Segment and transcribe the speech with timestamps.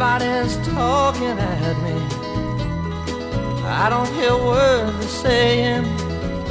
[0.00, 1.98] Everybody's talking at me.
[3.64, 6.07] I don't hear words they're saying.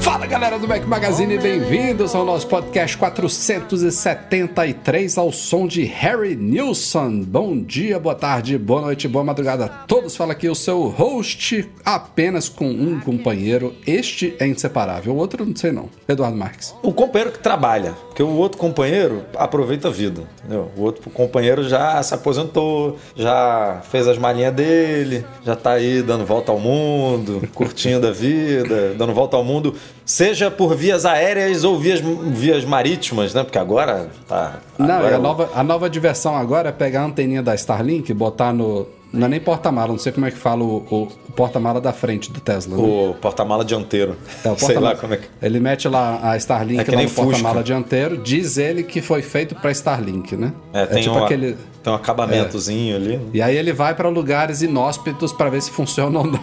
[0.07, 7.23] Fala galera do Mac Magazine, bem-vindos ao nosso podcast 473 ao som de Harry Nilsson.
[7.23, 10.15] Bom dia, boa tarde, boa noite, boa madrugada a todos.
[10.15, 13.75] Fala aqui o seu host, apenas com um companheiro.
[13.85, 15.89] Este é inseparável, o outro não sei não.
[16.07, 16.73] Eduardo Marques.
[16.81, 20.71] O companheiro que trabalha, porque o outro companheiro aproveita a vida, entendeu?
[20.77, 26.25] O outro companheiro já se aposentou, já fez as malinhas dele, já tá aí dando
[26.25, 29.75] volta ao mundo, curtindo a vida, dando volta ao mundo
[30.07, 33.43] seja por vias aéreas ou vias, vias marítimas, né?
[33.43, 34.59] Porque agora tá.
[34.79, 38.53] Não, agora a, nova, a nova diversão agora é pegar a anteninha da Starlink, botar
[38.53, 38.87] no.
[39.13, 41.93] Não é nem porta-mala, não sei como é que fala o, o, o porta-mala da
[41.93, 42.75] frente do Tesla.
[42.75, 42.83] Né?
[42.83, 44.15] O porta-mala dianteiro.
[44.43, 45.27] É, o sei porta lá como é que.
[45.41, 49.21] Ele mete lá a Starlink É que lá no porta-mala dianteiro, diz ele que foi
[49.21, 50.51] feito pra Starlink, né?
[50.73, 51.55] É, tem, tipo um, aquele.
[51.83, 53.17] tem um acabamentozinho ali.
[53.17, 53.23] né?
[53.33, 56.39] E aí ele vai pra lugares inóspitos pra ver se funciona ou não.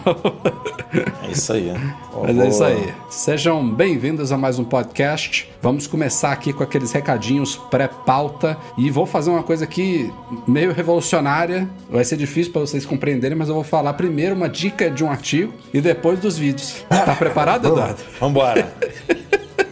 [1.27, 1.63] É isso aí.
[1.71, 1.95] né?
[2.23, 2.93] Mas é isso aí.
[3.09, 5.51] Sejam bem-vindos a mais um podcast.
[5.61, 10.11] Vamos começar aqui com aqueles recadinhos pré-pauta e vou fazer uma coisa aqui
[10.47, 11.69] meio revolucionária.
[11.89, 15.11] Vai ser difícil para vocês compreenderem, mas eu vou falar primeiro uma dica de um
[15.11, 16.85] artigo e depois dos vídeos.
[16.87, 18.01] Tá preparado, Eduardo?
[18.17, 18.73] Vambora.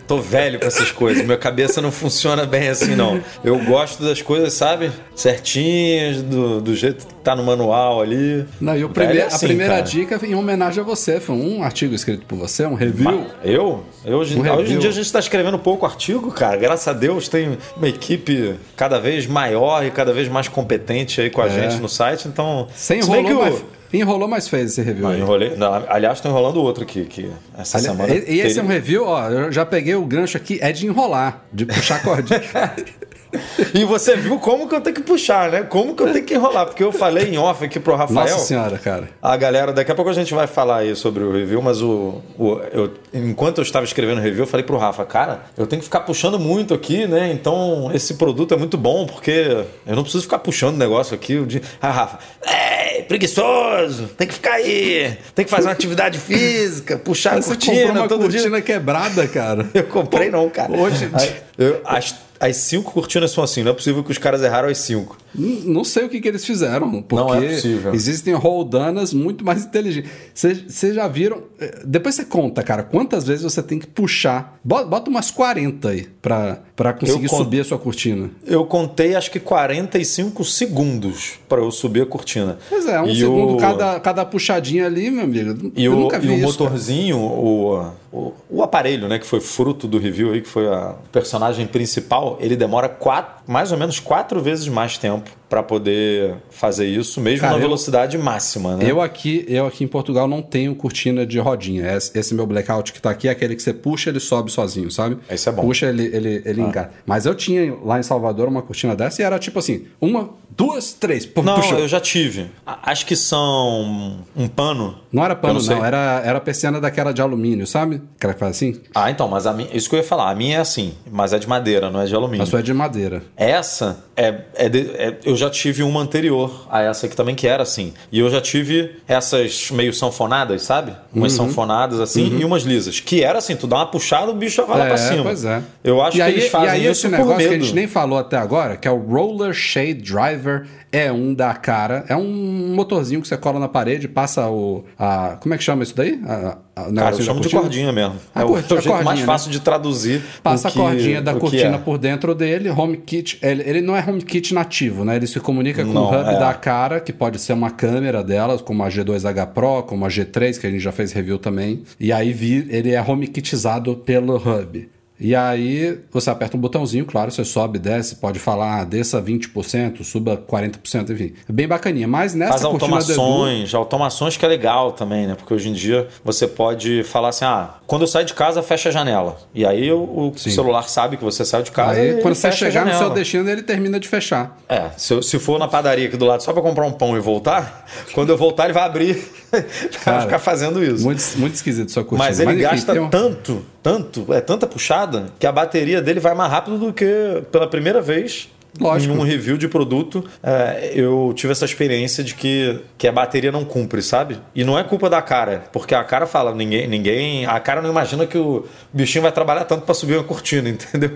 [0.08, 1.24] Tô velho com essas coisas.
[1.26, 3.22] Minha cabeça não funciona bem assim, não.
[3.44, 4.92] Eu gosto das coisas, sabe?
[5.16, 8.46] Certinhas, do, do jeito que tá no manual ali.
[8.60, 9.86] Não, e primeir- é assim, a primeira cara.
[9.86, 11.20] dica em homenagem a você.
[11.20, 13.28] Foi um artigo escrito por você, um review.
[13.44, 13.84] Eu?
[14.06, 16.58] eu hoje, Um hoje em dia a gente está escrevendo pouco artigo, cara.
[16.58, 21.30] Graças a Deus tem uma equipe cada vez maior e cada vez mais competente aí
[21.30, 21.50] com a É.
[21.50, 22.28] gente no site.
[22.28, 23.64] Então, Você se bem enrolou, que o- mas,
[24.00, 25.04] enrolou, mas fez esse review.
[25.04, 25.56] Não, enrolei.
[25.56, 28.14] não, aliás, tô enrolando outro aqui, que essa Ali- semana.
[28.14, 30.86] e, e esse é um review, ó, eu já peguei o gancho aqui, é de
[30.88, 32.42] enrolar, de puxar cordinha.
[33.74, 35.64] E você viu como que eu tenho que puxar, né?
[35.64, 36.66] Como que eu tenho que enrolar?
[36.68, 38.28] Porque eu falei em off aqui pro Rafael.
[38.30, 39.10] Nossa senhora, cara.
[39.22, 42.22] A galera, daqui a pouco a gente vai falar aí sobre o review, mas o,
[42.38, 45.80] o- eu, enquanto eu estava escrevendo o review, eu falei pro Rafa, cara, eu tenho
[45.80, 47.32] que ficar puxando muito aqui, né?
[47.32, 51.38] Então esse produto é muito bom, porque eu não preciso ficar puxando o negócio aqui.
[51.38, 51.62] O dia...
[51.82, 57.34] Ah, Rafa, é preguiçoso, tem que ficar aí, tem que fazer uma atividade física, puxar
[57.38, 58.62] a Você cortina comprou uma todo cortina dia.
[58.62, 59.68] quebrada, cara.
[59.74, 60.72] Eu comprei não, cara.
[60.72, 62.16] Hoje- Aí, eu- as,
[62.50, 65.18] as cinco cortinas são assim, não é possível que os caras erraram as cinco.
[65.36, 67.94] Não sei o que, que eles fizeram, porque Não é possível.
[67.94, 70.12] existem roldanas muito mais inteligentes.
[70.34, 71.44] Vocês já viram?
[71.60, 74.60] eh, Depois você conta, cara, quantas vezes você tem que puxar.
[74.64, 78.30] Bota, bota umas 40 aí pra, pra conseguir con- subir a sua cortina.
[78.46, 82.58] Eu contei acho que 45 segundos para eu subir a cortina.
[82.70, 85.72] Pois é, um E segundo o- cada, cada puxadinha ali, meu amigo.
[85.76, 86.58] E eu o, nunca e vi o isso.
[86.58, 86.70] cara.
[86.70, 90.96] motorzinho, o, o, o aparelho, né, que foi fruto do review aí, que foi a
[91.12, 96.88] personagem principal, ele demora quatro, mais ou menos quatro vezes mais tempo para poder fazer
[96.88, 98.90] isso, mesmo Cara, na eu- velocidade máxima, né?
[98.90, 101.86] Eu aqui, eu aqui em Portugal não tenho cortina de rodinha.
[101.96, 104.90] Esse, esse meu blackout que tá aqui é aquele que você puxa, ele sobe sozinho,
[104.90, 105.20] sabe?
[105.30, 105.62] Esse é bom.
[105.62, 106.92] Puxa, ele, ele, ele engata.
[107.06, 110.94] Mas eu tinha lá em Salvador uma cortina dessa e era tipo assim, uma, duas,
[110.94, 111.24] três.
[111.24, 111.78] Pum, Não, puxou.
[111.78, 112.48] eu já tive.
[112.66, 114.98] Acho que são um pano.
[115.12, 115.86] Não era Eu pano, não não.
[115.86, 118.02] Era, era persiana daquela de alumínio, sabe?
[118.18, 118.82] Aquela que faz assim.
[118.96, 120.32] Ah, então, mas a minha, isso que eu ia falar.
[120.32, 122.42] A minha é assim, mas é de madeira, não é de alumínio.
[122.42, 123.22] A sua é de madeira.
[123.38, 127.48] Essa é, é de- é- eu já tive uma anterior a essa aqui também que
[127.48, 127.94] era assim.
[128.12, 130.94] E eu já tive essas meio sanfonadas, sabe?
[131.14, 131.48] Umas Uhum.
[131.48, 133.00] sanfonadas assim e umas lisas.
[133.00, 135.24] Que era assim, tu dá uma puxada, o bicho já vai lá pra cima.
[135.24, 135.62] pois é.
[135.84, 137.60] Eu acho e que aí, eles fazem E aí isso esse por negócio que a
[137.60, 142.06] gente nem falou até agora, que é o Roller Shade Driver, é um da cara.
[142.08, 144.86] É um motorzinho que você cola na parede, passa o...
[144.98, 146.22] A, como é que chama isso daí?
[146.26, 148.16] A, a, o Cara, eu chamo de cordinha mesmo.
[148.34, 149.54] A é o, cor- é o jeito mais cordinha, fácil né?
[149.54, 150.22] de traduzir.
[150.42, 151.78] Passa o a que- cordinha da o que cortina é.
[151.80, 153.40] por dentro dele, HomeKit.
[153.42, 155.16] Ele, ele não é HomeKit nativo, né?
[155.16, 156.40] Ele se comunica com o Não, hub é.
[156.40, 160.60] da cara, que pode ser uma câmera dela, como a G2H Pro, como a G3,
[160.60, 161.84] que a gente já fez review também.
[162.00, 164.88] E aí vi- ele é HomeKitizado pelo hub.
[165.24, 170.36] E aí você aperta um botãozinho, claro, você sobe, desce, pode falar, desça 20%, suba
[170.36, 171.32] 40%, enfim.
[171.48, 172.10] É bem bacaninha.
[172.10, 175.36] Mas nessa Faz do Edu, automações, automações que é legal também, né?
[175.36, 178.90] Porque hoje em dia você pode falar assim: ah, quando eu saio de casa, fecha
[178.90, 179.38] a janela.
[179.54, 181.92] E aí o, o celular sabe que você saiu de casa.
[181.92, 184.58] aí quando você chegar no seu destino, ele termina de fechar.
[184.68, 187.20] É, se, se for na padaria aqui do lado só pra comprar um pão e
[187.20, 189.24] voltar, quando eu voltar ele vai abrir
[190.04, 191.04] Cara, ficar fazendo isso.
[191.04, 192.28] Muito, muito esquisito sua cortina.
[192.30, 196.34] Mas ele enfim, gasta um- tanto, tanto, é tanta puxada que a bateria dele vai
[196.34, 198.50] mais rápido do que pela primeira vez.
[198.80, 199.14] Lógico.
[199.14, 203.52] Em um review de produto, é, eu tive essa experiência de que, que a bateria
[203.52, 204.40] não cumpre, sabe?
[204.56, 207.46] E não é culpa da cara, porque a cara fala, ninguém, ninguém.
[207.46, 211.12] A cara não imagina que o bichinho vai trabalhar tanto pra subir uma cortina, entendeu?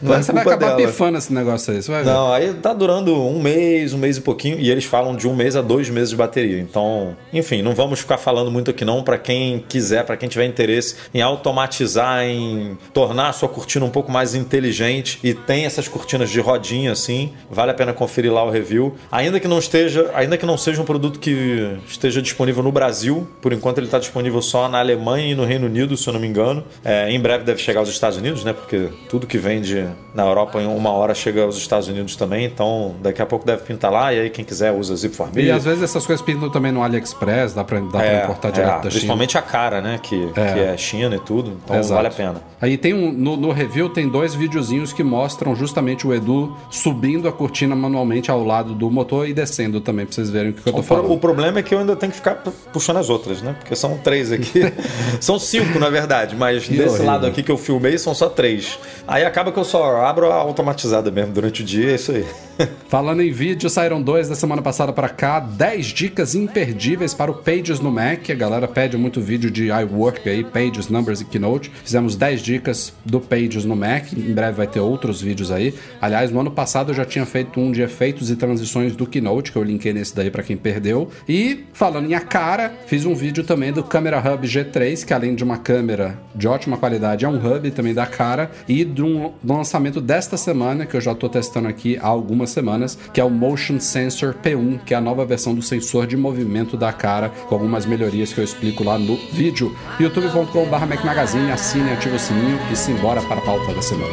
[0.00, 0.88] Não é você vai acabar dela.
[0.88, 2.10] pifando esse negócio aí, você vai ver.
[2.10, 5.34] Não, aí tá durando um mês, um mês e pouquinho, e eles falam de um
[5.34, 6.60] mês a dois meses de bateria.
[6.60, 10.46] Então, enfim, não vamos ficar falando muito aqui não para quem quiser, para quem tiver
[10.46, 15.88] interesse em automatizar, em tornar a sua cortina um pouco mais inteligente e tem essas
[15.88, 18.94] cortinas de rodinha assim, vale a pena conferir lá o review.
[19.10, 23.26] Ainda que não esteja, ainda que não seja um produto que esteja disponível no Brasil,
[23.40, 26.20] por enquanto ele está disponível só na Alemanha e no Reino Unido, se eu não
[26.20, 26.64] me engano.
[26.84, 28.52] É, em breve deve chegar aos Estados Unidos, né?
[28.52, 32.44] Porque tudo que vende na Europa em uma hora chega aos Estados Unidos também.
[32.44, 34.12] Então daqui a pouco deve pintar lá.
[34.12, 35.42] E aí quem quiser usa Zip for Me.
[35.44, 38.48] E às vezes essas coisas pintam também no AliExpress, dá pra, dá pra É, importar
[38.48, 38.90] é, direto da China.
[38.90, 39.98] principalmente a cara, né?
[40.02, 41.58] Que é, que é China e tudo.
[41.64, 41.94] Então Exato.
[41.94, 42.42] vale a pena.
[42.60, 43.12] Aí tem um.
[43.12, 48.30] No, no review tem dois videozinhos que mostram justamente o Edu subindo a cortina manualmente
[48.30, 50.80] ao lado do motor e descendo também, pra vocês verem o que, que eu tô
[50.80, 51.12] O, pro- falando.
[51.12, 53.54] o problema é que eu ainda tenho que ficar pu- puxando as outras, né?
[53.58, 54.60] Porque são três aqui.
[55.20, 57.06] são cinco, na verdade, mas desse horrível.
[57.06, 58.78] lado aqui que eu filmei são só três.
[59.06, 62.24] Aí acaba que eu só abro a automatizada mesmo durante o dia, é isso aí.
[62.88, 67.34] Falando em vídeo, saíram dois da semana passada pra cá, 10 dicas imperdíveis para o
[67.34, 68.28] Pages no Mac.
[68.30, 71.70] A galera pede muito vídeo de iWork aí, Pages, Numbers e Keynote.
[71.82, 74.12] Fizemos 10 dicas do Pages no Mac.
[74.12, 75.74] Em breve vai ter outros vídeos aí.
[76.00, 79.52] Aliás, no ano passado eu já tinha feito um de efeitos e transições do Keynote,
[79.52, 81.08] que eu linkei nesse daí pra quem perdeu.
[81.28, 85.34] E falando em a cara, fiz um vídeo também do Camera Hub G3, que além
[85.34, 88.50] de uma câmera de ótima qualidade, é um hub também da cara.
[88.66, 92.98] E de um lançamento desta semana, que eu já tô testando aqui há algumas semanas,
[93.12, 96.76] que é o Motion Sensor P1, que é a nova versão do sensor de movimento
[96.76, 99.76] da cara, com algumas melhorias que eu explico lá no vídeo.
[100.00, 104.12] youtube.com.br Magazine, assine, ative o sininho e simbora para a pauta da semana.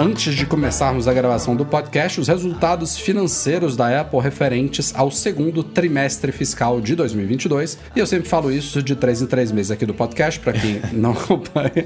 [0.00, 5.62] antes de começarmos a gravação do podcast, os resultados financeiros da Apple referentes ao segundo
[5.62, 7.76] trimestre fiscal de 2022.
[7.94, 10.80] E eu sempre falo isso de três em três meses aqui do podcast, para quem
[10.92, 11.84] não acompanha.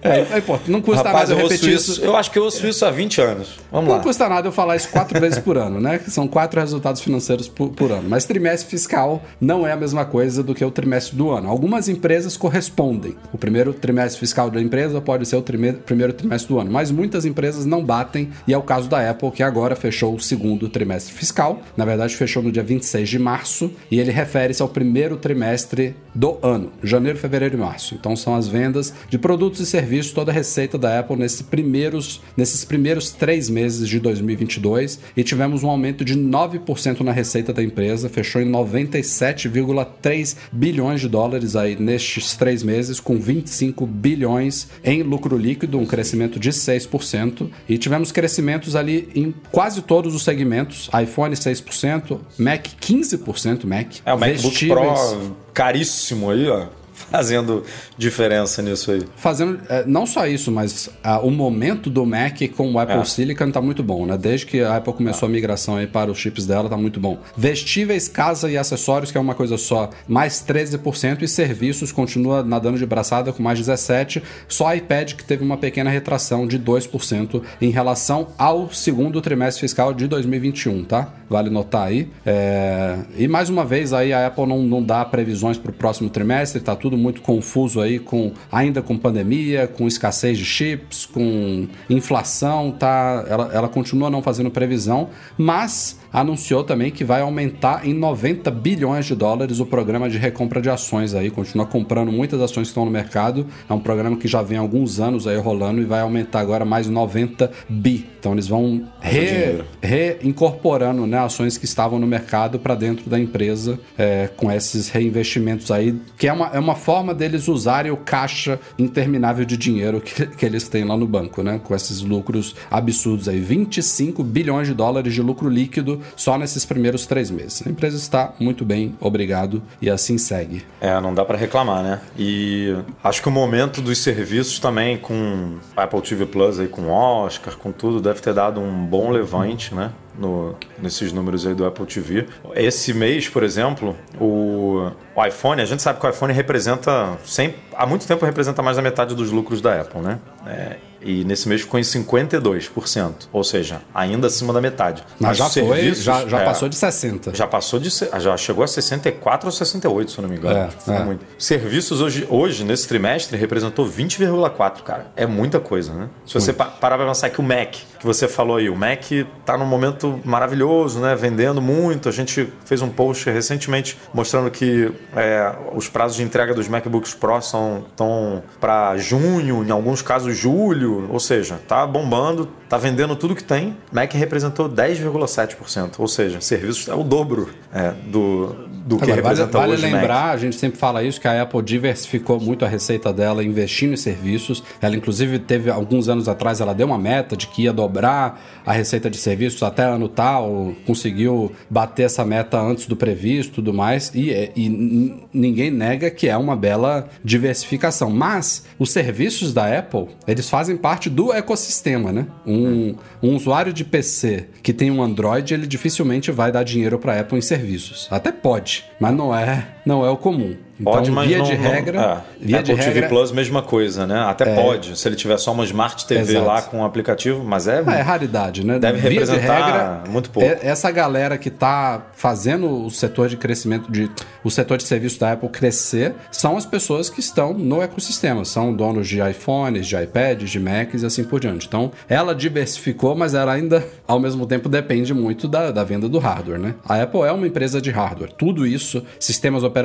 [0.00, 1.92] É, é não custa Rapaz, nada eu repetir isso.
[1.92, 2.02] isso.
[2.02, 3.58] Eu acho que eu ouço isso há 20 anos.
[3.70, 4.02] Vamos Não lá.
[4.02, 6.00] custa nada eu falar isso quatro vezes por ano, né?
[6.08, 8.08] São quatro resultados financeiros por, por ano.
[8.08, 11.50] Mas trimestre fiscal não é a mesma coisa do que o trimestre do ano.
[11.50, 13.16] Algumas empresas correspondem.
[13.34, 17.26] O primeiro trimestre fiscal da empresa pode ser o primeiro trimestre do ano, mas muitas
[17.26, 21.14] empresas não batem, e é o caso da Apple, que agora fechou o segundo trimestre
[21.14, 21.62] fiscal.
[21.76, 26.38] Na verdade, fechou no dia 26 de março, e ele refere-se ao primeiro trimestre do
[26.42, 27.94] ano, janeiro, fevereiro e março.
[27.94, 32.20] Então são as vendas de produtos e serviços, toda a receita da Apple nesses primeiros,
[32.36, 37.62] nesses primeiros três meses de 2022 e tivemos um aumento de 9% na receita da
[37.62, 45.02] empresa, fechou em 97,3 bilhões de dólares aí nestes três meses, com 25 bilhões em
[45.02, 47.39] lucro líquido, um crescimento de 6%.
[47.68, 53.96] E tivemos crescimentos ali em quase todos os segmentos: iPhone 6%, Mac 15%, Mac.
[54.04, 54.68] É o MacBook.
[54.68, 56.66] Pro caríssimo aí, ó.
[57.10, 57.64] Fazendo
[57.96, 59.02] diferença nisso aí.
[59.16, 63.04] fazendo é, não só isso, mas ah, o momento do Mac com o Apple É.
[63.04, 64.16] Silicon tá muito bom, né?
[64.16, 67.18] Desde que a Apple começou a migração aí para os chips dela, tá muito bom.
[67.36, 72.78] Vestíveis, casa e acessórios, que é uma coisa só, mais 13% e serviços continua nadando
[72.78, 74.22] de braçada com mais 17.
[74.48, 79.92] Só iPad que teve uma pequena retração de 2% em relação ao segundo trimestre fiscal
[79.92, 81.12] de 2021, tá?
[81.30, 82.08] vale notar aí.
[82.26, 86.10] É, e mais uma vez aí a Apple não, não dá previsões para o próximo
[86.10, 91.68] trimestre, tá tudo muito confuso aí, com ainda com pandemia, com escassez de chips, com
[91.88, 93.24] inflação, tá?
[93.28, 99.06] Ela, ela continua não fazendo previsão, mas anunciou também que vai aumentar em 90 bilhões
[99.06, 102.84] de dólares o programa de recompra de ações aí, continua comprando muitas ações que estão
[102.84, 103.46] no mercado.
[103.68, 106.64] É um programa que já vem há alguns anos aí rolando e vai aumentar agora
[106.64, 108.06] mais 90 bi.
[108.18, 113.78] Então eles vão re, reincorporando né, ações que estavam no mercado para dentro da empresa
[113.96, 118.58] é, com esses reinvestimentos aí, que é uma, é uma forma deles usarem o caixa
[118.78, 121.60] interminável de dinheiro que, que eles têm lá no banco, né?
[121.62, 123.38] Com esses lucros absurdos aí.
[123.38, 127.62] 25 bilhões de dólares de lucro líquido só nesses primeiros três meses.
[127.66, 130.64] A empresa está muito bem, obrigado, e assim segue.
[130.80, 132.00] É, não dá para reclamar, né?
[132.18, 137.56] E acho que o momento dos serviços também com Apple TV Plus aí, com Oscar,
[137.56, 139.92] com tudo, deve ter dado um bom levante, né?
[140.18, 142.26] No, nesses números aí do Apple TV.
[142.54, 147.58] Esse mês, por exemplo, o, o iPhone, a gente sabe que o iPhone representa, sempre,
[147.74, 150.18] há muito tempo representa mais da metade dos lucros da Apple, né?
[150.46, 155.02] É, e nesse mês ficou em 52%, ou seja, ainda acima da metade.
[155.18, 157.34] Mas, Mas já foi, já, já é, passou de 60.
[157.34, 160.70] Já passou de já chegou a 64 ou 68, se eu não me engano.
[160.86, 161.18] É, é.
[161.38, 165.06] Serviços hoje, hoje nesse trimestre representou 20,4, cara.
[165.16, 166.10] É muita coisa, né?
[166.26, 169.04] Se você pa parar para pensar que o Mac, que você falou aí, o Mac
[169.44, 171.14] tá num momento maravilhoso, né?
[171.14, 172.08] Vendendo muito.
[172.08, 177.14] A gente fez um post recentemente mostrando que é, os prazos de entrega dos MacBooks
[177.14, 183.14] Pro são estão para junho, em alguns casos julho ou seja, tá bombando, tá vendendo
[183.16, 183.76] tudo que tem.
[183.92, 189.58] Mac representou 10,7%, ou seja, serviços é o dobro é, do, do que Agora, representa
[189.58, 190.34] vale, hoje vale lembrar, Mac.
[190.34, 193.96] a gente sempre fala isso, que a Apple diversificou muito a receita dela investindo em
[193.96, 194.62] serviços.
[194.80, 198.72] Ela, inclusive, teve alguns anos atrás, ela deu uma meta de que ia dobrar a
[198.72, 203.72] receita de serviços até ano tal, conseguiu bater essa meta antes do previsto e tudo
[203.72, 208.10] mais, e, e ninguém nega que é uma bela diversificação.
[208.10, 212.26] Mas os serviços da Apple, eles fazem parte do ecossistema, né?
[212.46, 217.14] Um, um usuário de PC que tem um Android, ele dificilmente vai dar dinheiro para
[217.14, 218.08] a Apple em serviços.
[218.10, 220.56] Até pode, mas não é, não é o comum.
[220.78, 222.20] Então, pode, mas via não, de regra, não, é.
[222.40, 224.18] via Apple de TV regra, Plus mesma coisa, né?
[224.20, 224.54] Até É.
[224.54, 226.46] pode, se ele tiver só uma Smart TV Exato.
[226.46, 228.78] lá com o aplicativo, mas é, Ah, é raridade, né?
[228.78, 230.48] deve Via representar muito pouco.
[230.48, 234.10] é- essa galera que está fazendo o setor de crescimento, de,
[234.42, 238.72] o setor de serviço da Apple crescer, são as pessoas que estão no ecossistema, são
[238.72, 241.66] donos de iPhones, de iPads, de Macs e assim por diante.
[241.66, 246.18] Então, ela diversificou, mas ela ainda, ao mesmo tempo, depende muito da, da venda do
[246.18, 246.74] hardware, né?
[246.88, 248.32] A Apple é uma empresa de hardware.
[248.32, 249.79] Tudo isso, sistemas operacionais,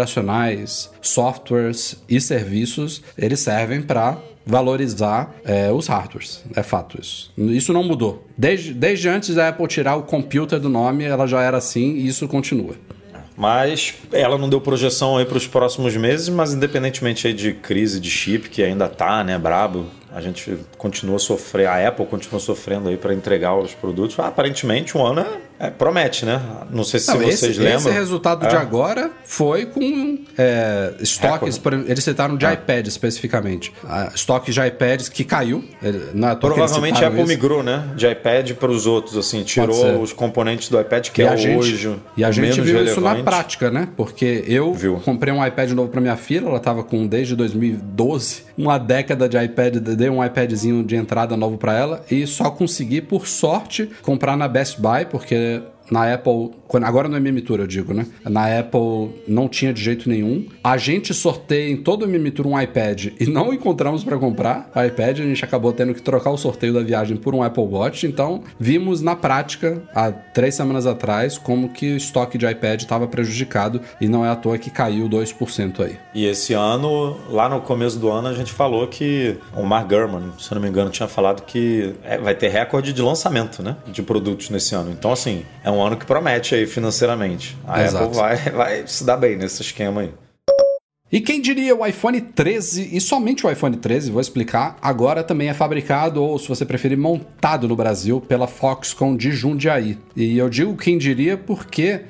[1.01, 6.43] softwares e serviços, eles servem para valorizar é, os hardwares.
[6.55, 7.31] É fato isso.
[7.37, 8.25] Isso não mudou.
[8.37, 12.07] Desde, desde antes da Apple tirar o computer do nome, ela já era assim e
[12.07, 12.75] isso continua.
[13.35, 17.99] Mas ela não deu projeção aí para os próximos meses, mas independentemente aí de crise
[17.99, 22.39] de chip, que ainda tá, né, brabo, a gente continua a sofrer, a Apple continua
[22.39, 24.17] sofrendo aí para entregar os produtos.
[24.17, 26.41] Ah, aparentemente um ano é, é- promete, né?
[26.71, 27.77] Não sei se Não, vocês esse, lembram.
[27.77, 28.57] esse resultado de É.
[28.57, 32.53] agora foi com é, estoques, eles citaram de Ah.
[32.53, 33.71] iPad especificamente.
[33.87, 35.63] Ah, estoques de iPads que caiu.
[36.13, 37.27] Não é Provavelmente a Apple isso.
[37.29, 37.85] migrou, né?
[37.95, 41.35] De iPad para os outros, assim, tirou os componentes do iPad que e é a
[41.35, 43.23] gente, hoje e a gente viu isso na relevante.
[43.23, 43.87] prática, né?
[43.95, 44.99] Porque eu Viu.
[45.03, 49.37] comprei um iPad novo para minha filha, ela tava com desde 2012, uma década de
[49.37, 54.37] iPad, dei um iPadzinho de entrada novo para ela e só consegui, por sorte, comprar
[54.37, 56.51] na Best Buy, porque na Apple,
[56.83, 58.05] agora no MM Tour eu digo, né?
[58.23, 60.45] Na Apple não tinha de jeito nenhum.
[60.63, 64.71] A gente sorteia em todo o MM Tour um iPad e não encontramos para comprar
[64.75, 65.19] o iPad.
[65.19, 68.05] A gente acabou tendo que trocar o sorteio da viagem por um Apple Watch.
[68.05, 73.07] Então vimos na prática, há três semanas atrás, como que o estoque de iPad estava
[73.07, 75.97] prejudicado e não é à toa que caiu 2% aí.
[76.13, 80.31] E esse ano, lá no começo do ano, a gente falou que o Mark Gurman,
[80.39, 83.75] se eu não me engano, tinha falado que é, vai ter recorde de lançamento, né?
[83.87, 84.91] De produtos nesse ano.
[84.91, 87.57] Então, assim, é um ano que promete aí financeiramente.
[87.67, 88.05] A Exato.
[88.05, 90.13] Apple vai, vai se dar bem nesse esquema aí.
[91.11, 95.47] E quem diria o iPhone 13, e somente o iPhone 13, vou explicar, agora também
[95.49, 99.99] é fabricado, ou se você preferir, montado no Brasil pela Foxconn de Jundiaí.
[100.15, 102.01] E eu digo quem diria porque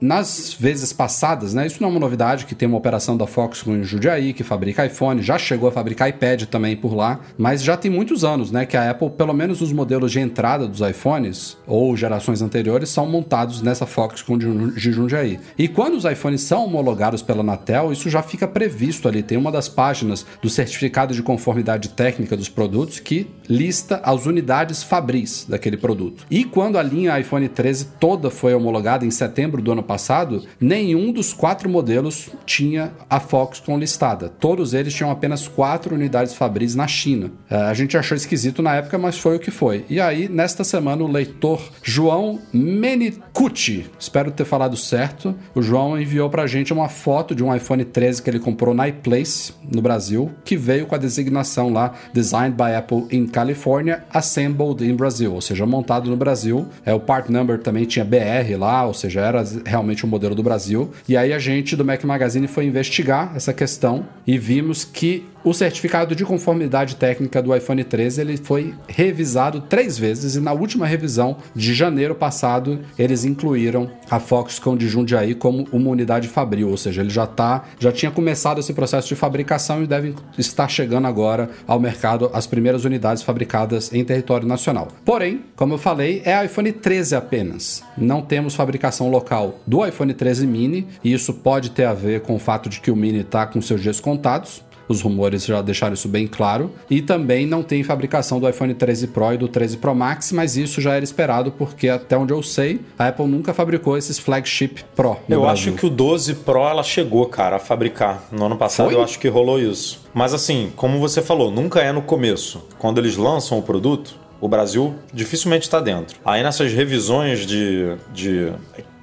[0.00, 3.76] nas vezes passadas, né, isso não é uma novidade que tem uma operação da Foxconn
[3.78, 7.76] em Jundiaí, que fabrica iPhone, já chegou a fabricar iPad também por lá, mas já
[7.76, 11.56] tem muitos anos, né, que a Apple, pelo menos os modelos de entrada dos iPhones,
[11.68, 15.38] ou gerações anteriores, são montados nessa Foxconn de Jun- de Jundiaí.
[15.56, 19.22] E quando os iPhones são homologados pela Anatel, isso já fica fica previsto ali.
[19.22, 24.82] Tem uma das páginas do certificado de conformidade técnica dos produtos que lista as unidades
[24.82, 26.24] fabris daquele produto.
[26.30, 31.12] E quando a linha iPhone 13 toda foi homologada em setembro do ano passado, nenhum
[31.12, 34.28] dos quatro modelos tinha a Foxconn listada.
[34.28, 37.30] Todos eles tinham apenas quatro unidades fabris na China.
[37.50, 39.84] É, a gente achou esquisito na época, mas foi o que foi.
[39.90, 46.30] E aí, nesta semana, o leitor João Menicucci, espero ter falado certo, o João enviou
[46.30, 50.30] pra gente uma foto de um iPhone 13 que ele comprou na iPlace, no Brasil,
[50.44, 55.40] que veio com a designação lá Designed by Apple in California, Assembled in Brazil, ou
[55.40, 56.66] seja, montado no Brasil.
[56.84, 60.42] É, o part number também tinha BR lá, ou seja, era realmente um modelo do
[60.42, 60.90] Brasil.
[61.08, 65.54] E aí a gente do Mac Magazine foi investigar essa questão e vimos que o
[65.54, 70.86] certificado de conformidade técnica do iPhone 13 ele foi revisado três vezes e na última
[70.86, 76.76] revisão de janeiro passado eles incluíram a Foxconn de Jundiaí como uma unidade fabril, ou
[76.76, 81.06] seja, ele já tá, já tinha começado esse processo de fabricação e deve estar chegando
[81.06, 84.88] agora ao mercado as primeiras unidades fabricadas em território nacional.
[85.04, 87.82] Porém, como eu falei, é iPhone 13 apenas.
[87.96, 92.34] Não temos fabricação local do iPhone 13 mini e isso pode ter a ver com
[92.34, 95.94] o fato de que o mini está com seus dias contados os rumores já deixaram
[95.94, 96.70] isso bem claro.
[96.90, 100.56] E também não tem fabricação do iPhone 13 Pro e do 13 Pro Max, mas
[100.56, 104.84] isso já era esperado porque até onde eu sei, a Apple nunca fabricou esses flagship
[104.94, 105.16] Pro.
[105.28, 105.72] eu Brasil.
[105.72, 108.24] acho que o 12 Pro ela chegou, cara, a fabricar.
[108.32, 108.94] No ano passado Foi?
[108.94, 110.04] eu acho que rolou isso.
[110.12, 112.66] Mas assim, como você falou, nunca é no começo.
[112.78, 116.18] Quando eles lançam o produto, o Brasil dificilmente está dentro.
[116.24, 118.52] Aí nessas revisões de, de.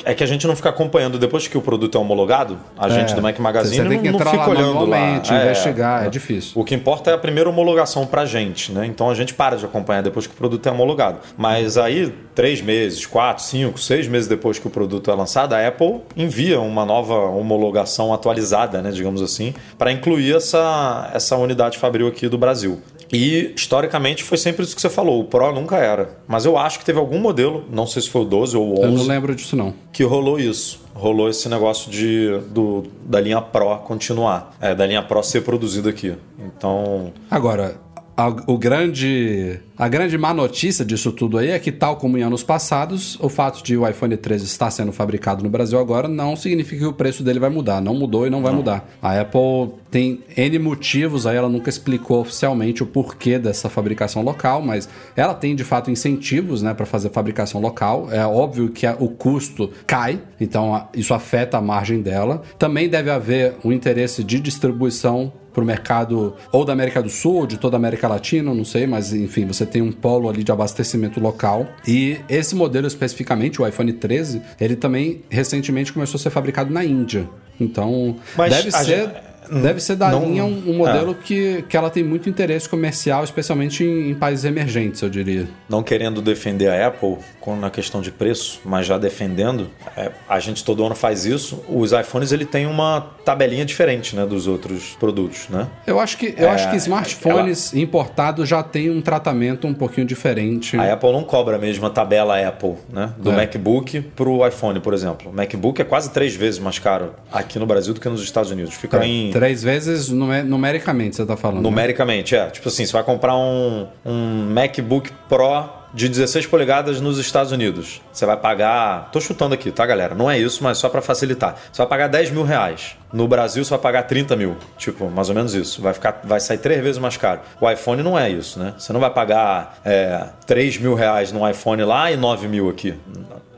[0.08, 3.14] É que a gente não fica acompanhando depois que o produto é homologado, a gente
[3.14, 4.98] do Mac Magazine Você tem que não, não fica lá olhando lá.
[4.98, 6.54] manualmente, investigar, é difícil.
[6.56, 8.86] O que importa é a primeira homologação pra gente, né?
[8.86, 11.20] Então a gente para de acompanhar depois que o produto é homologado.
[11.36, 15.68] Mas aí, três meses, quatro, cinco, seis meses depois que o produto é lançado, a
[15.68, 18.92] Apple envia uma nova homologação atualizada, né?
[18.92, 22.82] Digamos assim, para incluir essa, essa unidade fabril aqui do Brasil.
[23.12, 26.18] E historicamente foi sempre isso que você falou, o Pro nunca era.
[26.28, 28.80] Mas eu acho que teve algum modelo, não sei se foi o 12 ou o
[28.80, 29.74] 11, Eu não lembro disso não.
[29.92, 30.86] que rolou isso.
[30.94, 35.90] Rolou esse negócio de, do, da linha Pro continuar, é, da linha Pro ser produzida
[35.90, 36.16] aqui.
[36.40, 37.76] Então, Agora,
[38.18, 42.24] a, o grande, a grande má notícia disso tudo aí é que, tal como em
[42.24, 46.36] anos passados, o fato de o iPhone 13 estar sendo fabricado no Brasil agora não
[46.36, 47.80] significa que o preço dele vai mudar.
[47.80, 48.90] Não mudou e não vai mudar.
[49.02, 54.62] A Apple tem N motivos, aí ela nunca explicou oficialmente o porquê dessa fabricação local,
[54.64, 58.08] mas ela tem de fato incentivos né, para fazer fabricação local.
[58.12, 62.42] É óbvio que a- o custo cai, então a- isso afeta a margem dela.
[62.58, 67.38] Também deve haver um interesse de distribuição para o mercado ou da América do Sul,
[67.38, 70.44] ou de toda a América Latina, não sei, mas enfim, você tem um polo ali
[70.44, 71.66] de abastecimento local.
[71.88, 76.86] E esse modelo especificamente, o iPhone 13, ele também recentemente começou a ser fabricado na
[76.86, 77.28] Índia.
[77.60, 78.86] Então, Mas deve ser.
[78.86, 79.14] gente-
[79.50, 83.24] Deve ser da não- linha um, um modelo que, que ela tem muito interesse comercial,
[83.24, 85.48] especialmente em, em países emergentes, eu diria.
[85.70, 87.18] não querendo defender a Apple
[87.62, 91.64] na questão de preço, mas já defendendo, é, a gente todo ano faz isso.
[91.70, 95.66] Os iPhones ele tem uma tabelinha diferente né, dos outros produtos, né?
[95.86, 100.06] Eu acho que, eu É, acho que smartphones importados já tem um tratamento um pouquinho
[100.06, 100.76] diferente.
[100.78, 103.14] A Apple não cobra a mesma tabela Apple, né?
[103.18, 103.36] Do É.
[103.38, 105.30] MacBook pro iPhone, por exemplo.
[105.32, 108.52] O MacBook é quase três vezes mais caro aqui no Brasil do que nos Estados
[108.52, 108.74] Unidos.
[108.74, 111.58] Fica em Três vezes nume- numericamente, você tá falando.
[111.58, 111.70] né?
[111.70, 112.48] Numericamente, é.
[112.50, 118.02] Tipo assim, você vai comprar um, um MacBook Pro de 16 polegadas nos Estados Unidos.
[118.12, 119.10] Você vai pagar.
[119.12, 120.14] Tô chutando aqui, tá, galera?
[120.14, 121.56] Não é isso, mas só pra facilitar.
[121.72, 122.96] Você vai pagar 10 mil reais.
[123.12, 124.58] No Brasil, você vai pagar 30 mil.
[124.78, 125.82] Tipo, mais ou menos isso.
[125.82, 127.40] Vai, ficar, vai sair três vezes mais caro.
[127.62, 128.74] O iPhone não é isso, né?
[128.78, 132.94] Você não vai pagar é, 3 mil reais no iPhone lá e 9 mil aqui.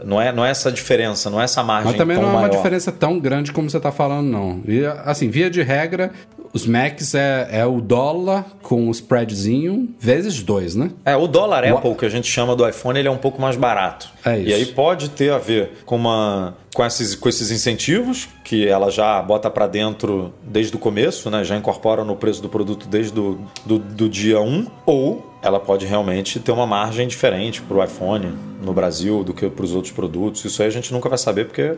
[0.03, 2.41] Não é, não é essa diferença, não é essa margem Mas também não é uma
[2.41, 2.55] maior.
[2.55, 4.61] diferença tão grande como você tá falando, não.
[4.65, 6.11] E, assim, via de regra,
[6.53, 10.91] os Macs é, é o dólar com o spreadzinho vezes dois, né?
[11.05, 13.55] É, o dólar Apple, que a gente chama do iPhone, ele é um pouco mais
[13.55, 14.09] barato.
[14.25, 14.49] É isso.
[14.49, 18.89] E aí pode ter a ver com, uma, com, esses, com esses incentivos, que ela
[18.89, 21.43] já bota para dentro desde o começo, né?
[21.43, 25.85] já incorpora no preço do produto desde do, do, do dia 1, ou ela pode
[25.85, 29.93] realmente ter uma margem diferente para o iPhone no Brasil do que para os outros
[29.93, 30.43] produtos.
[30.43, 31.77] Isso aí a gente nunca vai saber porque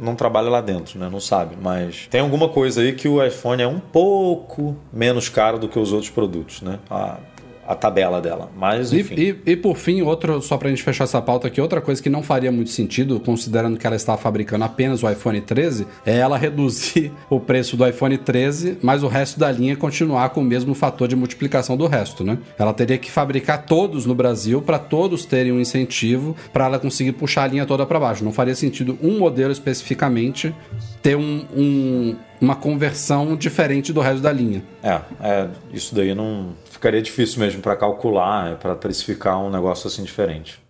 [0.00, 1.08] não trabalha lá dentro, né?
[1.10, 1.56] não sabe.
[1.60, 5.78] Mas tem alguma coisa aí que o iPhone é um pouco menos caro do que
[5.78, 6.78] os outros produtos, né?
[6.90, 7.18] A,
[7.66, 8.50] a tabela dela.
[8.56, 9.14] Mas, E, enfim.
[9.16, 12.10] e, e, por fim, outro, só pra gente fechar essa pauta aqui, outra coisa que
[12.10, 16.36] não faria muito sentido, considerando que ela está fabricando apenas o iPhone 13, é ela
[16.38, 20.74] reduzir o preço do iPhone 13, mas o resto da linha continuar com o mesmo
[20.74, 22.38] fator de multiplicação do resto, né?
[22.58, 27.12] Ela teria que fabricar todos no Brasil para todos terem um incentivo para ela conseguir
[27.12, 28.24] puxar a linha toda para baixo.
[28.24, 30.54] Não faria sentido um modelo especificamente
[31.00, 34.62] ter um, um, uma conversão diferente do resto da linha.
[34.82, 36.50] É, é isso daí não
[36.82, 40.60] ficaria difícil mesmo para calcular, para precificar um negócio assim diferente.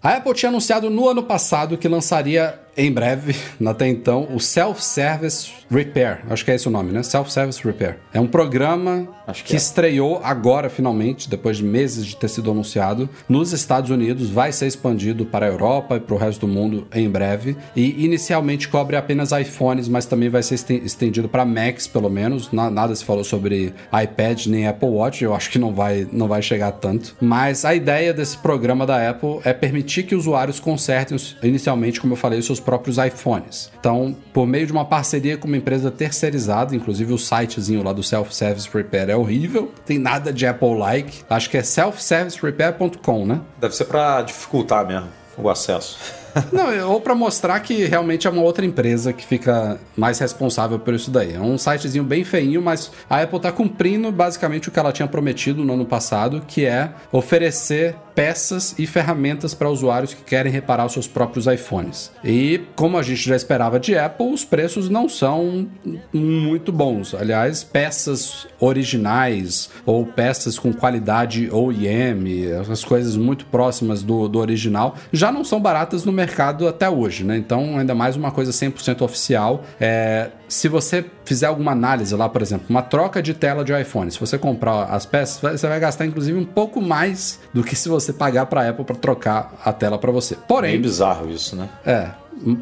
[0.00, 3.34] A Apple tinha anunciado no ano passado que lançaria em breve,
[3.66, 6.20] até então, o Self-Service Repair.
[6.28, 7.02] Acho que é esse o nome, né?
[7.02, 7.96] Self-Service Repair.
[8.12, 9.56] É um programa que, que é.
[9.56, 14.30] estreou agora, finalmente, depois de meses de ter sido anunciado, nos Estados Unidos.
[14.30, 17.56] Vai ser expandido para a Europa e para o resto do mundo em breve.
[17.74, 22.52] E inicialmente cobre apenas iPhones, mas também vai ser estendido para Macs, pelo menos.
[22.52, 25.24] Nada se falou sobre iPad nem Apple Watch.
[25.24, 27.16] Eu acho que não vai, não vai chegar tanto.
[27.20, 32.16] Mas a ideia desse programa da Apple é permitir que usuários consertem, inicialmente, como eu
[32.16, 33.70] falei, os seus próprios iPhones.
[33.78, 38.02] Então, por meio de uma parceria com uma empresa terceirizada, inclusive o sitezinho lá do
[38.02, 41.22] Self-Service Repair é horrível, tem nada de Apple-like.
[41.30, 43.40] Acho que é selfservicerepair.com, né?
[43.60, 45.98] Deve ser para dificultar mesmo o acesso.
[46.52, 50.92] Não, ou para mostrar que realmente é uma outra empresa que fica mais responsável por
[50.94, 51.34] isso daí.
[51.34, 55.08] É um sitezinho bem feinho, mas a Apple tá cumprindo basicamente o que ela tinha
[55.08, 60.86] prometido no ano passado, que é oferecer peças e ferramentas para usuários que querem reparar
[60.86, 62.10] os seus próprios iPhones.
[62.24, 65.68] E como a gente já esperava de Apple, os preços não são
[66.12, 67.14] muito bons.
[67.14, 74.96] Aliás, peças originais ou peças com qualidade OEM, as coisas muito próximas do, do original,
[75.12, 77.36] já não são baratas no mercado até hoje, né?
[77.36, 79.62] Então, ainda mais uma coisa 100% oficial.
[79.78, 84.10] É, se você fizer alguma análise lá, por exemplo, uma troca de tela de iPhone,
[84.10, 87.88] se você comprar as peças, você vai gastar inclusive um pouco mais do que se
[87.88, 90.36] você pagar para a Apple para trocar a tela para você.
[90.48, 91.68] Porém, é bizarro isso, né?
[91.84, 92.10] É,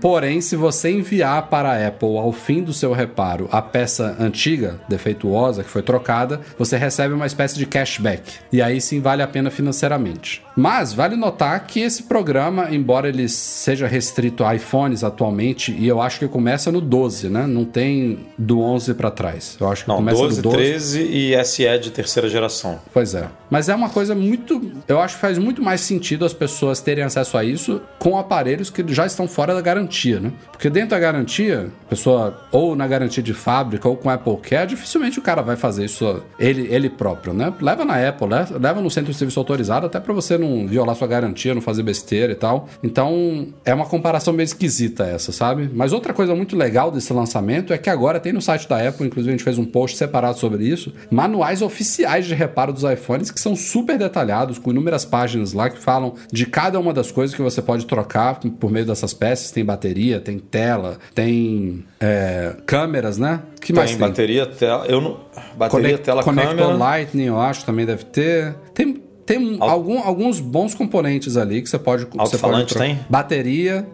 [0.00, 4.80] Porém, se você enviar para a Apple ao fim do seu reparo a peça antiga,
[4.88, 8.34] defeituosa, que foi trocada, você recebe uma espécie de cashback.
[8.52, 10.42] E aí sim vale a pena financeiramente.
[10.56, 16.00] Mas vale notar que esse programa, embora ele seja restrito a iPhones atualmente, e eu
[16.00, 17.46] acho que começa no 12, né?
[17.46, 19.56] Não tem do 11 para trás.
[19.60, 22.78] Eu acho que Não, começa 12, do 12, 13 e SE de terceira geração.
[22.92, 23.28] Pois é.
[23.50, 27.02] Mas é uma coisa muito, eu acho que faz muito mais sentido as pessoas terem
[27.02, 30.32] acesso a isso com aparelhos que já estão fora da garantia, né?
[30.52, 34.68] Porque dentro da garantia, a pessoa ou na garantia de fábrica ou com Apple Care,
[34.68, 37.52] dificilmente o cara vai fazer isso ele, ele próprio, né?
[37.60, 38.28] Leva na Apple,
[38.60, 41.82] leva no centro de serviço autorizado até para você não violar sua garantia, não fazer
[41.82, 42.68] besteira e tal.
[42.82, 45.70] Então, é uma comparação meio esquisita essa, sabe?
[45.72, 49.06] Mas outra coisa muito legal desse lançamento é que agora tem no site da Apple,
[49.06, 53.30] inclusive a gente fez um post separado sobre isso, manuais oficiais de reparo dos iPhones
[53.30, 57.34] que são super detalhados, com inúmeras páginas lá que falam de cada uma das coisas
[57.34, 59.50] que você pode trocar por meio dessas peças.
[59.54, 63.40] Tem bateria, tem tela, tem é, câmeras, né?
[63.60, 64.00] Que mais tem?
[64.00, 64.84] bateria, tela.
[64.86, 65.20] Eu não.
[65.56, 66.76] Bateria, tela, Connector câmera.
[66.76, 68.52] Lightning, eu acho, também deve ter.
[68.74, 72.06] Tem tem algum, alguns bons componentes ali que você pode.
[72.18, 72.98] Alto-falante tem?
[73.08, 73.86] Bateria.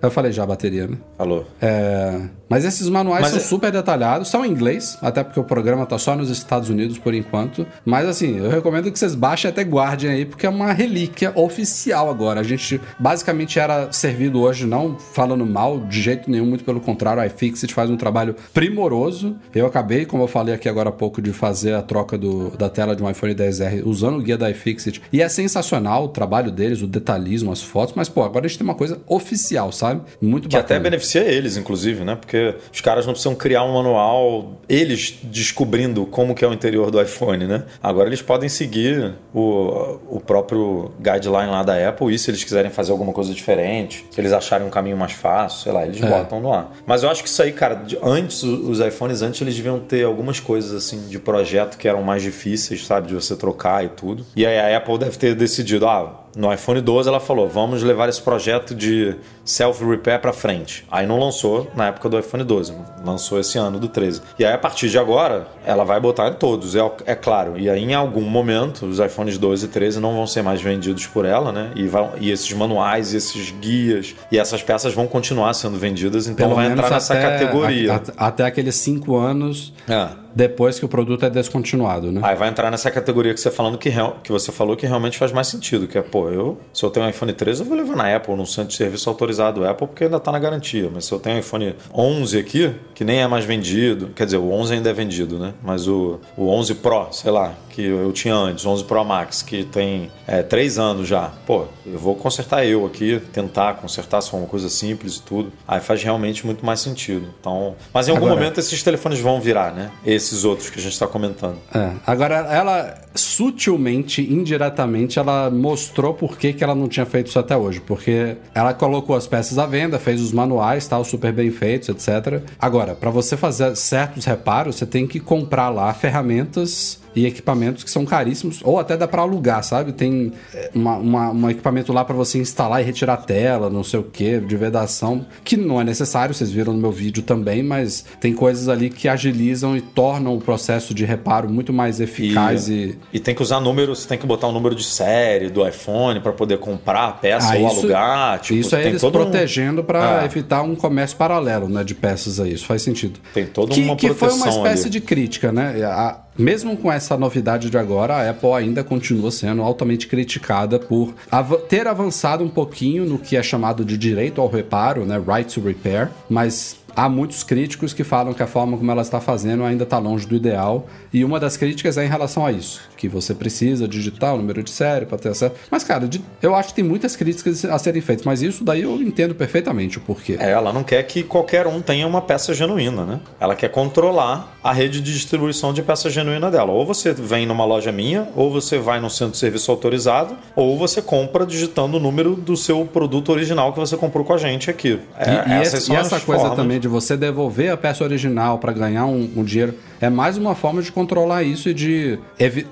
[0.00, 0.96] Eu falei já bateria, né?
[1.16, 1.46] Falou.
[1.60, 3.42] É, mas esses manuais Mas são é...
[3.42, 7.12] super detalhados, são em inglês, até porque o programa tá só nos Estados Unidos por
[7.14, 7.66] enquanto.
[7.84, 12.08] Mas assim, eu recomendo que vocês baixem até guardem aí, porque é uma relíquia oficial
[12.08, 12.40] agora.
[12.40, 17.22] A gente basicamente era servido hoje, não falando mal de jeito nenhum, muito pelo contrário,
[17.22, 19.36] a iFixit faz um trabalho primoroso.
[19.54, 22.68] Eu acabei, como eu falei aqui agora há pouco, de fazer a troca do, da
[22.68, 25.02] tela de um iPhone 10R usando o guia da iFixit.
[25.12, 28.58] E é sensacional o trabalho deles, o detalhismo, as fotos, mas pô, agora a gente
[28.58, 29.87] tem uma coisa oficial, sabe?
[30.20, 30.66] Muito que bacana.
[30.66, 32.16] Que até beneficia eles, inclusive, né?
[32.16, 36.52] Porque porque os caras não precisam criar um manual, eles descobrindo como que é o
[36.52, 37.64] interior do iPhone, né?
[37.82, 42.70] Agora eles podem seguir o, o próprio guideline lá da Apple e se eles quiserem
[42.70, 46.06] fazer alguma coisa diferente, se eles acharem um caminho mais fácil, sei lá, eles é.
[46.06, 46.72] botam no ar.
[46.86, 50.38] Mas eu acho que isso aí, cara, antes, os iPhones antes eles deviam ter algumas
[50.38, 54.24] coisas assim de projeto que eram mais difíceis, sabe, de você trocar e tudo.
[54.36, 58.08] E aí a Apple deve ter decidido, ah, no iPhone 12 ela falou: vamos levar
[58.08, 60.86] esse projeto de self-repair para frente.
[60.88, 62.72] Aí não lançou na época do iPhone 12,
[63.04, 64.22] lançou esse ano do 13.
[64.38, 67.58] E aí a partir de agora, ela vai botar em todos, é, é claro.
[67.58, 71.06] E aí em algum momento, os iPhones 12 e 13 não vão ser mais vendidos
[71.08, 71.72] por ela, né?
[71.74, 76.46] E, vão, e esses manuais, esses guias e essas peças vão continuar sendo vendidas, então
[76.46, 77.94] Pelo vai entrar nessa categoria.
[77.94, 79.72] A, a, até aqueles 5 anos.
[79.88, 82.20] É depois que o produto é descontinuado, né?
[82.22, 83.90] Aí vai entrar nessa categoria que você falando que,
[84.22, 87.06] que você falou que realmente faz mais sentido, que é, pô, eu, se eu tenho
[87.06, 90.04] um iPhone 13, eu vou levar na Apple, num centro de serviço autorizado Apple, porque
[90.04, 90.88] ainda está na garantia.
[90.94, 94.36] Mas se eu tenho um iPhone 11 aqui, que nem é mais vendido, quer dizer,
[94.36, 95.54] o 11 ainda é vendido, né?
[95.60, 99.64] Mas o, o 11 Pro, sei lá, que eu tinha antes, 11 Pro Max, que
[99.64, 104.38] tem é, 3 anos já, pô, eu vou consertar eu aqui, tentar consertar se for
[104.38, 105.52] uma coisa simples e tudo.
[105.66, 107.28] Aí faz realmente muito mais sentido.
[107.40, 109.90] Então, mas em algum Agora, momento esses telefones vão virar, né?
[110.04, 111.56] Esse esses outros que a gente está comentando.
[111.74, 111.92] É.
[112.06, 117.56] Agora, ela sutilmente, indiretamente, ela mostrou por que, que ela não tinha feito isso até
[117.56, 117.80] hoje.
[117.80, 122.42] Porque ela colocou as peças à venda, fez os manuais, tal, super bem feitos, etc.
[122.58, 127.90] Agora, para você fazer certos reparos, você tem que comprar lá ferramentas e equipamentos que
[127.90, 129.92] são caríssimos, ou até dá para alugar, sabe?
[129.92, 133.84] Tem é, uma, uma, um equipamento lá para você instalar e retirar a tela, não
[133.84, 137.62] sei o que, de vedação, que não é necessário, vocês viram no meu vídeo também,
[137.62, 142.68] mas tem coisas ali que agilizam e tornam o processo de reparo muito mais eficaz
[142.68, 142.78] e.
[142.78, 145.66] E, e tem que usar números, tem que botar o um número de série do
[145.66, 148.40] iPhone para poder comprar a peça ah, ou isso, alugar.
[148.40, 149.84] Tipo, isso é eles protegendo um...
[149.84, 150.24] para ah.
[150.24, 153.18] evitar um comércio paralelo né, de peças aí, isso faz sentido.
[153.32, 154.28] Tem toda que, uma proteção.
[154.28, 154.90] Que foi uma espécie ali.
[154.90, 155.82] de crítica, né?
[155.84, 161.14] A, mesmo com essa novidade de agora, a Apple ainda continua sendo altamente criticada por
[161.30, 165.52] av ter avançado um pouquinho no que é chamado de direito ao reparo, né, right
[165.52, 169.64] to repair, mas há muitos críticos que falam que a forma como ela está fazendo
[169.64, 170.86] ainda está longe do ideal.
[171.12, 174.62] E uma das críticas é em relação a isso, que você precisa digitar o número
[174.62, 175.54] de série para ter acesso.
[175.70, 176.08] Mas, cara,
[176.42, 179.98] eu acho que tem muitas críticas a serem feitas, mas isso daí eu entendo perfeitamente
[179.98, 180.36] o porquê.
[180.38, 183.20] É, ela não quer que qualquer um tenha uma peça genuína, né?
[183.40, 186.72] Ela quer controlar a rede de distribuição de peça genuína dela.
[186.72, 190.76] Ou você vem numa loja minha, ou você vai num centro de serviço autorizado, ou
[190.76, 194.70] você compra digitando o número do seu produto original que você comprou com a gente
[194.70, 194.98] aqui.
[195.16, 198.58] É, e, e, essa, e essa coisa também de de você devolver a peça original
[198.58, 202.18] para ganhar um, um, dinheiro, é mais uma forma de controlar isso e de.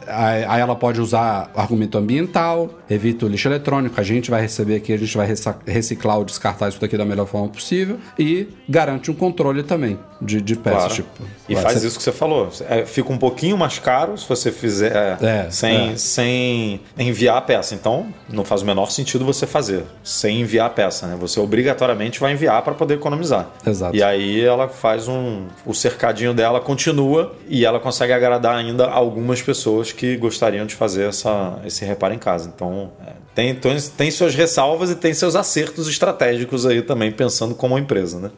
[0.08, 4.92] Aí ela pode usar argumento ambiental, evita o lixo eletrônico, a gente vai receber aqui,
[4.92, 5.28] a gente vai
[5.66, 10.40] reciclar ou descartar isso daqui da melhor forma possível e garante um controle também de,
[10.40, 10.78] de peças.
[10.78, 10.94] Claro.
[10.94, 11.86] Tipo, e faz ser...
[11.86, 12.50] isso que você falou.
[12.68, 15.96] É, fica um pouquinho mais caro se você fizer é, sem, é.
[15.96, 17.74] sem enviar a peça.
[17.74, 21.06] Então, não faz o menor sentido você fazer sem enviar a peça.
[21.06, 21.16] Né?
[21.20, 23.50] Você obrigatoriamente vai enviar para poder economizar.
[23.66, 23.95] Exato.
[23.96, 25.46] E aí ela faz um.
[25.64, 31.08] O cercadinho dela continua e ela consegue agradar ainda algumas pessoas que gostariam de fazer
[31.08, 32.52] essa, esse reparo em casa.
[32.54, 33.54] Então, é, tem,
[33.96, 38.30] tem suas ressalvas e tem seus acertos estratégicos aí também, pensando como empresa, né?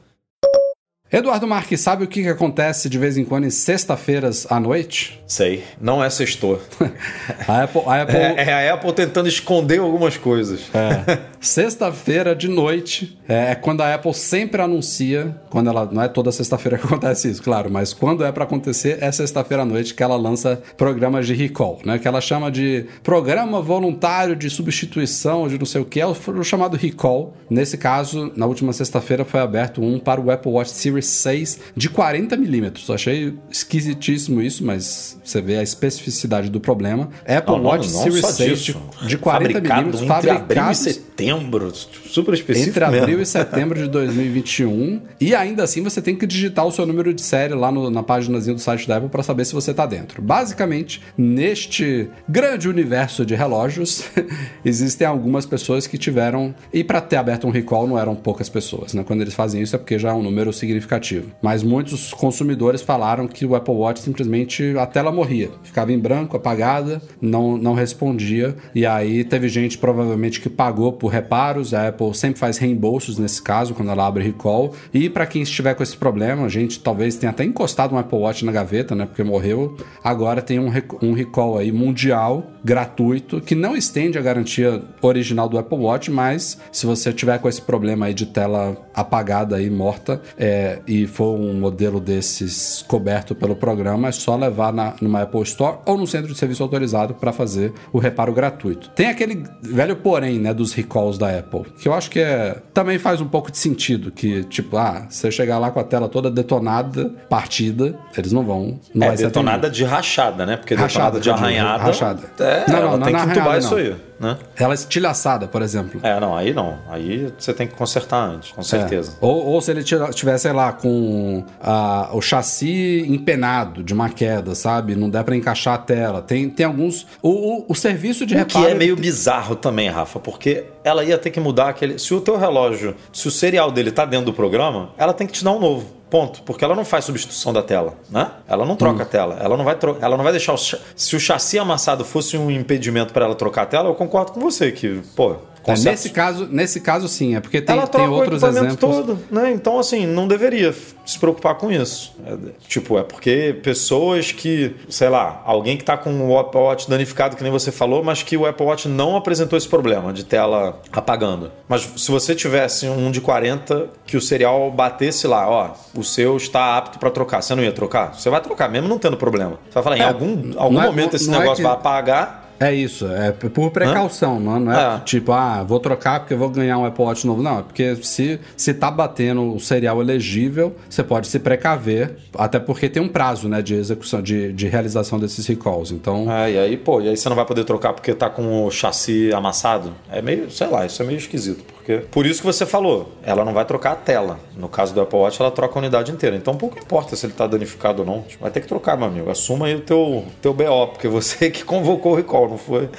[1.11, 5.18] Eduardo Marques, sabe o que, que acontece de vez em quando em sexta-feiras à noite?
[5.27, 6.61] Sei, não é sextor.
[7.49, 8.16] a Apple, a Apple...
[8.16, 10.61] É, é, a Apple tentando esconder algumas coisas.
[10.75, 11.18] É.
[11.40, 16.33] Sexta-feira de noite é, é quando a Apple sempre anuncia, quando ela não é toda
[16.33, 20.03] sexta-feira que acontece isso, claro, mas quando é para acontecer é sexta-feira à noite que
[20.03, 21.99] ela lança programas de recall, né?
[21.99, 26.42] Que ela chama de programa voluntário de substituição de não sei o que, é o
[26.42, 27.35] chamado recall.
[27.49, 31.61] Nesse caso, na última sexta-feira foi aberto um para o Apple Watch Series Series 6
[31.76, 32.88] de 40 milímetros.
[32.90, 37.08] Achei esquisitíssimo isso, mas você vê a especificidade do problema.
[37.26, 42.34] Apple não, Watch não, não Series 6 de, de 40 milímetros, fabricado em setembro, super
[42.34, 43.02] específico Entre mesmo.
[43.02, 45.00] abril e setembro de 2021.
[45.20, 48.02] e ainda assim você tem que digitar o seu número de série lá no, na
[48.02, 50.22] páginazinha do site da Apple para saber se você está dentro.
[50.22, 54.04] Basicamente, neste grande universo de relógios,
[54.64, 58.94] existem algumas pessoas que tiveram e para ter aberto um recall não eram poucas pessoas,
[58.94, 59.04] né?
[59.04, 61.31] Quando eles fazem isso é porque já é um número significativo significativo.
[61.42, 66.37] Mas muitos consumidores falaram que o Apple Watch simplesmente a tela morria, ficava em branco,
[66.37, 68.57] apagada, não, não respondia.
[68.74, 71.74] E aí teve gente provavelmente que pagou por reparos.
[71.74, 74.72] A Apple sempre faz reembolsos nesse caso quando ela abre recall.
[74.92, 78.18] E para quem estiver com esse problema, a gente talvez tenha até encostado um Apple
[78.18, 79.05] Watch na gaveta, né?
[79.05, 79.77] Porque morreu.
[80.03, 80.70] Agora tem um,
[81.03, 86.59] um recall aí mundial gratuito que não estende a garantia original do Apple Watch, mas
[86.72, 91.38] se você tiver com esse problema aí de tela apagada aí morta, é, e for
[91.38, 96.07] um modelo desses coberto pelo programa, é só levar na, numa Apple Store ou no
[96.07, 98.91] centro de serviço autorizado para fazer o reparo gratuito.
[98.91, 102.99] Tem aquele velho porém, né, dos recalls da Apple, que eu acho que é, também
[102.99, 106.31] faz um pouco de sentido, que tipo, ah, você chegar lá com a tela toda
[106.31, 108.79] detonada, partida, eles não vão...
[108.95, 110.57] Não é detonada de rachada, né?
[110.57, 111.85] Porque rachada, detonada de arranhada...
[111.85, 112.23] Rachada.
[112.38, 114.37] É, não, não, não, tem não, que entubar isso aí né?
[114.57, 116.00] Ela é estilhaçada, por exemplo.
[116.02, 116.78] É, não, aí não.
[116.88, 119.12] Aí você tem que consertar antes, com certeza.
[119.12, 119.14] É.
[119.20, 124.54] Ou, ou, se ele tivesse, sei lá, com a, o chassi empenado de uma queda,
[124.54, 124.96] sabe?
[124.96, 126.20] Não dá para encaixar a tela.
[126.20, 127.07] Tem, tem alguns.
[127.22, 128.64] O, o, o serviço de o reparo.
[128.64, 131.98] que é meio bizarro também, Rafa, porque ela ia ter que mudar aquele.
[131.98, 135.33] Se o teu relógio, se o serial dele tá dentro do programa, ela tem que
[135.33, 135.97] te dar um novo.
[136.11, 136.42] Ponto.
[136.42, 138.31] Porque ela não faz substituição da tela, né?
[138.47, 139.03] Ela não troca hum.
[139.03, 139.38] a tela.
[139.40, 139.99] Ela não vai tro...
[140.01, 140.59] ela não vai deixar o...
[140.59, 144.40] se o chassi amassado fosse um impedimento para ela trocar a tela, eu concordo com
[144.40, 145.37] você que, pô,
[145.72, 148.76] É, nesse, caso, nesse caso, sim, é porque tem, ela tem outros exemplos.
[148.76, 149.50] todo, né?
[149.52, 152.14] Então, assim, não deveria se preocupar com isso.
[152.26, 156.88] É, tipo, é porque pessoas que, sei lá, alguém que tá com o Apple Watch
[156.88, 160.24] danificado, que nem você falou, mas que o Apple Watch não apresentou esse problema de
[160.24, 161.50] tela apagando.
[161.68, 166.37] Mas se você tivesse um de 40 que o serial batesse lá, ó, o seu
[166.37, 168.14] está apto para trocar, você não ia trocar?
[168.14, 169.59] Você vai trocar, mesmo não tendo problema.
[169.68, 171.72] Você vai falar, em É, algum, algum não é- momento esse é negócio que- vai
[171.72, 172.47] apagar.
[172.61, 175.01] É isso, é por precaução, não, não é É.
[175.01, 177.42] tipo, ah, vou trocar porque vou ganhar um Apple Watch novo.
[177.42, 182.59] Não, é porque se, se tá batendo o serial elegível, você pode se precaver, até
[182.59, 185.92] porque tem um prazo, né, de execução, de, de realização desses recalls.
[185.94, 188.64] Então, É, e aí, pô, e aí você não vai poder trocar porque tá com
[188.66, 189.92] o chassi amassado?
[190.11, 191.62] É meio, sei lá, isso é meio esquisito.
[191.88, 192.07] Porque...
[192.11, 194.38] Por isso que você falou, ela não vai trocar a tela.
[194.55, 196.37] No caso do Apple Watch, ela troca a unidade inteira.
[196.37, 198.24] Então pouco importa se ele tá danificado ou não.
[198.38, 199.31] Vai ter que trocar, meu amigo.
[199.31, 202.90] Assuma aí o teu, teu BO, porque você que convocou o recall, não foi.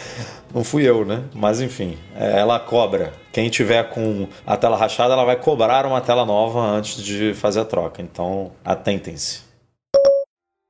[0.51, 1.21] Não fui eu, né?
[1.35, 3.13] Mas enfim, é, ela cobra.
[3.31, 7.59] Quem tiver com a tela rachada, ela vai cobrar uma tela nova antes de fazer
[7.59, 8.01] a troca.
[8.01, 9.47] Então, atentem-se.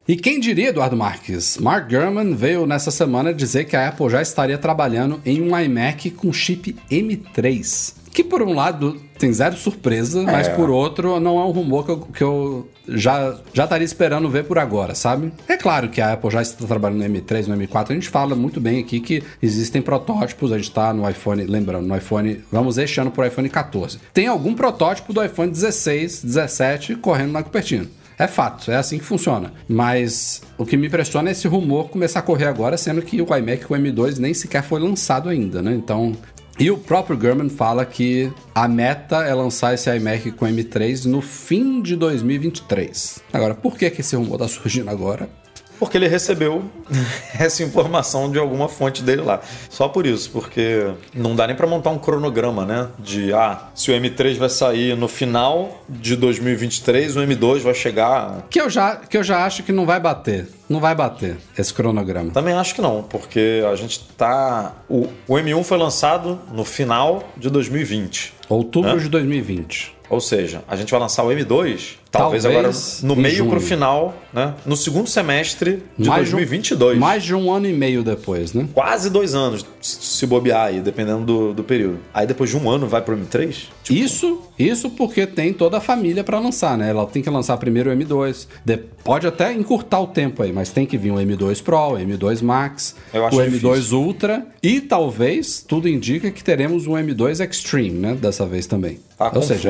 [0.05, 1.57] E quem diria, Eduardo Marques?
[1.59, 6.09] Mark Gurman veio nessa semana dizer que a Apple já estaria trabalhando em um iMac
[6.11, 7.98] com chip M3.
[8.13, 10.55] Que por um lado tem zero surpresa, mas É.
[10.55, 14.45] por outro não é um rumor que eu, que eu já, já estaria esperando ver
[14.45, 15.31] por agora, sabe?
[15.47, 17.91] É claro que a Apple já está trabalhando no M3, no M4.
[17.91, 20.51] A gente fala muito bem aqui que existem protótipos.
[20.51, 23.99] A gente está no iPhone, lembrando, no iPhone, vamos este ano para o iPhone 14.
[24.13, 27.87] Tem algum protótipo do iPhone 16, 17 correndo na Cupertino.
[28.17, 29.53] É fato, é assim que funciona.
[29.67, 33.25] Mas o que me impressiona é esse rumor começar a correr agora, sendo que o
[33.37, 35.73] iMac com M2 nem sequer foi lançado ainda, né?
[35.73, 36.13] Então.
[36.59, 41.21] E o próprio Gurman fala que a meta é lançar esse iMac com M3 no
[41.21, 43.21] fim de 2023.
[43.31, 45.29] Agora, por que, que esse rumor tá surgindo agora?
[45.79, 46.63] Porque ele recebeu
[47.39, 49.39] essa informação de alguma fonte dele lá.
[49.69, 52.87] Só por isso, porque não dá nem para montar um cronograma, né?
[52.99, 58.45] De ah, se o M3 vai sair no final de 2023, o M2 vai chegar.
[58.49, 60.47] Que eu já, que eu já acho que não vai bater.
[60.67, 62.31] Não vai bater esse cronograma.
[62.31, 64.73] Também acho que não, porque a gente tá.
[64.87, 68.33] O, o M1 foi lançado no final de 2020.
[68.47, 68.97] Outubro Hã?
[68.97, 69.95] de 2020.
[70.09, 73.49] Ou seja, a gente vai lançar o M2, talvez, Talvez agora no meio junho.
[73.51, 74.55] pro final, né?
[74.65, 76.97] No segundo semestre de Mais de um- 2022.
[76.97, 78.67] mais de um ano e meio depois, né?
[78.73, 81.99] quase dois anos, se bobear aí, dependendo do, do período.
[82.13, 83.67] Aí depois de um ano vai pro M3?
[83.89, 86.89] Isso, isso porque tem toda a família para lançar, né?
[86.89, 88.47] Ela tem que lançar primeiro o M2.
[88.63, 91.97] De- pode até encurtar o tempo aí, mas tem que vir o M2 Pro, o
[91.97, 93.99] M2 Max, o M2 difícil.
[93.99, 98.15] Ultra e talvez tudo indica que teremos um M2 Extreme, né?
[98.19, 98.99] Dessa vez também.
[99.17, 99.69] Tá Ou seja,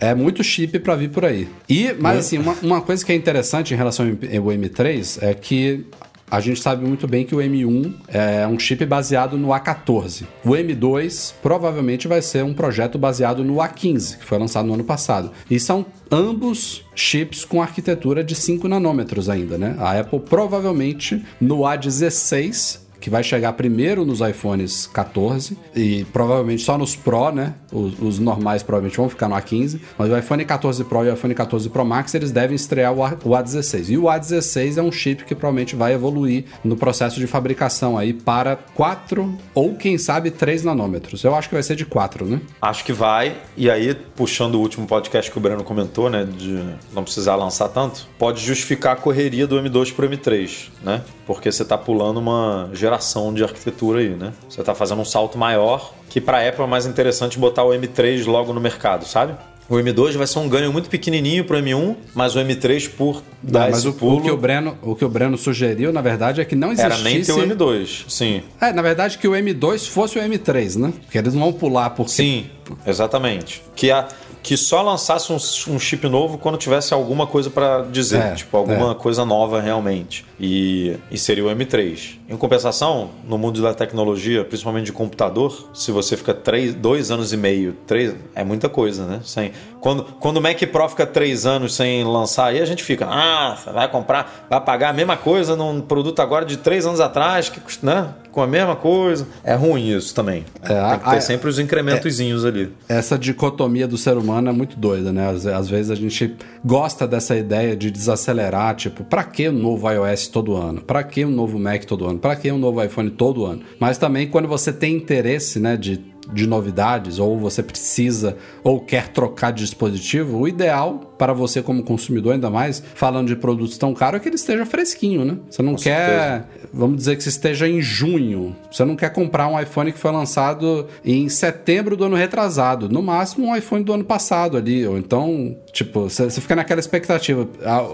[0.00, 1.48] é, é muito chip para vir por aí.
[1.68, 5.86] E, mas assim, uma, uma coisa que é interessante em relação ao M3 é que
[6.30, 10.24] a gente sabe muito bem que o M1 é um chip baseado no A14.
[10.44, 14.84] O M2 provavelmente vai ser um projeto baseado no A15, que foi lançado no ano
[14.84, 15.30] passado.
[15.50, 19.76] E são ambos chips com arquitetura de 5 nanômetros ainda, né?
[19.78, 26.78] A Apple provavelmente no A16 que vai chegar primeiro nos iPhones 14 e provavelmente só
[26.78, 27.52] nos Pro, né?
[27.70, 31.12] Os, os normais provavelmente vão ficar no A15, mas o iPhone 14 Pro e o
[31.12, 33.90] iPhone 14 Pro Max eles devem estrear o, A, o A16.
[33.90, 38.14] E o A16 é um chip que provavelmente vai evoluir no processo de fabricação aí
[38.14, 41.22] para 4 ou quem sabe 3 nanômetros.
[41.24, 42.40] Eu acho que vai ser de 4, né?
[42.62, 43.36] Acho que vai.
[43.54, 46.24] E aí, puxando o último podcast que o Breno comentou, né?
[46.24, 46.58] De
[46.94, 51.02] não precisar lançar tanto, pode justificar a correria do M2 pro M3, né?
[51.26, 52.93] Porque você tá pulando uma geração
[53.34, 54.32] de arquitetura aí, né?
[54.48, 58.26] Você tá fazendo um salto maior, que pra Apple é mais interessante botar o M3
[58.26, 59.34] logo no mercado, sabe?
[59.68, 63.70] O M2 vai ser um ganho muito pequenininho pro M1, mas o M3 por dar
[63.70, 66.40] mas esse o, pulo o que o Breno, o que o Breno sugeriu, na verdade,
[66.40, 68.04] é que não era existisse nem ter o M2.
[68.06, 68.42] Sim.
[68.60, 70.92] É, na verdade que o M2 fosse o M3, né?
[71.02, 72.46] Porque eles não vão pular porque Sim,
[72.86, 73.62] exatamente.
[73.74, 74.06] Que, a,
[74.42, 78.54] que só lançasse um, um chip novo quando tivesse alguma coisa pra dizer, É, tipo,
[78.58, 78.94] alguma é.
[78.94, 80.26] coisa nova realmente.
[80.38, 82.18] E, e seria o M3.
[82.28, 87.32] Em compensação, no mundo da tecnologia, principalmente de computador, se você fica três, dois anos
[87.34, 89.20] e meio, três, é muita coisa, né?
[89.22, 93.06] Sem, quando, quando o Mac Pro fica três anos sem lançar, aí a gente fica,
[93.06, 97.50] ah, vai comprar, vai pagar a mesma coisa num produto agora de três anos atrás,
[97.50, 98.08] que, né?
[98.32, 99.28] Com a mesma coisa.
[99.44, 100.44] É ruim isso também.
[100.62, 102.72] É, Tem que ter a- sempre os incrementozinhos ali.
[102.88, 105.28] essa dicotomia do ser humano é muito doida, né?
[105.30, 106.34] Às, às vezes a gente
[106.64, 110.80] gosta dessa ideia de desacelerar, tipo, pra que um novo iOS todo ano?
[110.80, 112.13] Pra que um novo Mac todo ano?
[112.18, 113.62] Pra que um novo iPhone todo ano?
[113.78, 119.08] Mas também quando você tem interesse, né, de de novidades, ou você precisa ou quer
[119.08, 123.94] trocar de dispositivo, o ideal para você como consumidor, ainda mais falando de produtos tão
[123.94, 125.38] caros, é que ele esteja fresquinho, né?
[125.48, 126.68] Você não Com quer, certeza.
[126.70, 128.54] vamos dizer que você esteja em junho.
[128.70, 132.90] Você não quer comprar um iPhone que foi lançado em setembro do ano retrasado.
[132.90, 134.86] No máximo, um iPhone do ano passado ali.
[134.86, 137.48] Ou então, tipo, você fica naquela expectativa.
[137.64, 137.86] Ah,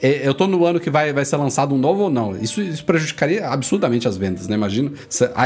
[0.00, 2.34] eu tô no ano que vai, vai ser lançado um novo ou não.
[2.34, 4.54] Isso, isso prejudicaria absurdamente as vendas, né?
[4.54, 4.90] Imagina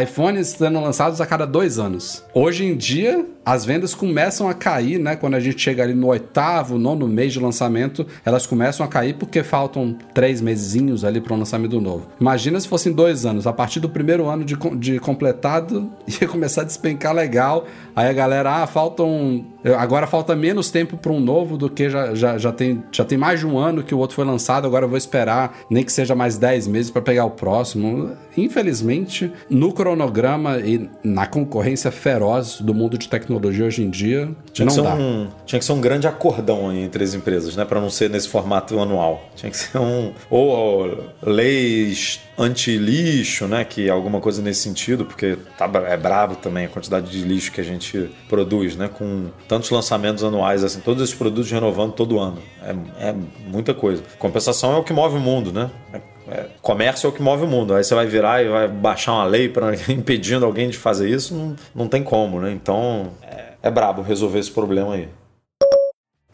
[0.05, 2.23] iPhones sendo lançados a cada dois anos.
[2.33, 5.17] Hoje em dia, as vendas começam a cair, né?
[5.17, 9.15] Quando a gente chega ali no oitavo, nono mês de lançamento, elas começam a cair
[9.15, 12.09] porque faltam três mesinhos ali para o lançamento novo.
[12.21, 13.47] Imagina se fossem dois anos.
[13.47, 17.67] A partir do primeiro ano de, de completado, ia começar a despencar legal.
[17.95, 19.47] Aí a galera, ah, faltam.
[19.73, 23.17] Agora falta menos tempo para um novo do que já, já, já, tem, já tem
[23.17, 24.67] mais de um ano que o outro foi lançado.
[24.67, 28.13] Agora eu vou esperar, nem que seja mais dez meses para pegar o próximo.
[28.37, 34.67] Infelizmente, no cronograma e na concorrência feroz do mundo de tecnologia hoje em dia, tinha
[34.67, 34.95] não dá.
[34.95, 37.65] Um, tinha que ser um grande acordão entre as empresas, né?
[37.65, 39.29] Para não ser nesse formato anual.
[39.35, 40.13] Tinha que ser um.
[40.29, 43.65] Ou leis anti-lixo, né?
[43.65, 47.61] Que alguma coisa nesse sentido, porque tá, é brabo também a quantidade de lixo que
[47.61, 48.89] a gente produz, né?
[48.93, 52.39] Com tantos lançamentos anuais, assim, todos esses produtos renovando todo ano.
[52.61, 53.15] É, é
[53.47, 54.03] muita coisa.
[54.19, 55.71] Compensação é o que move o mundo, né?
[55.93, 57.73] É, é, comércio é o que move o mundo.
[57.73, 61.37] Aí você vai virar e vai baixar uma lei para impedindo alguém de fazer isso,
[61.37, 62.51] não, não tem como, né?
[62.51, 65.09] Então é, é brabo resolver esse problema aí.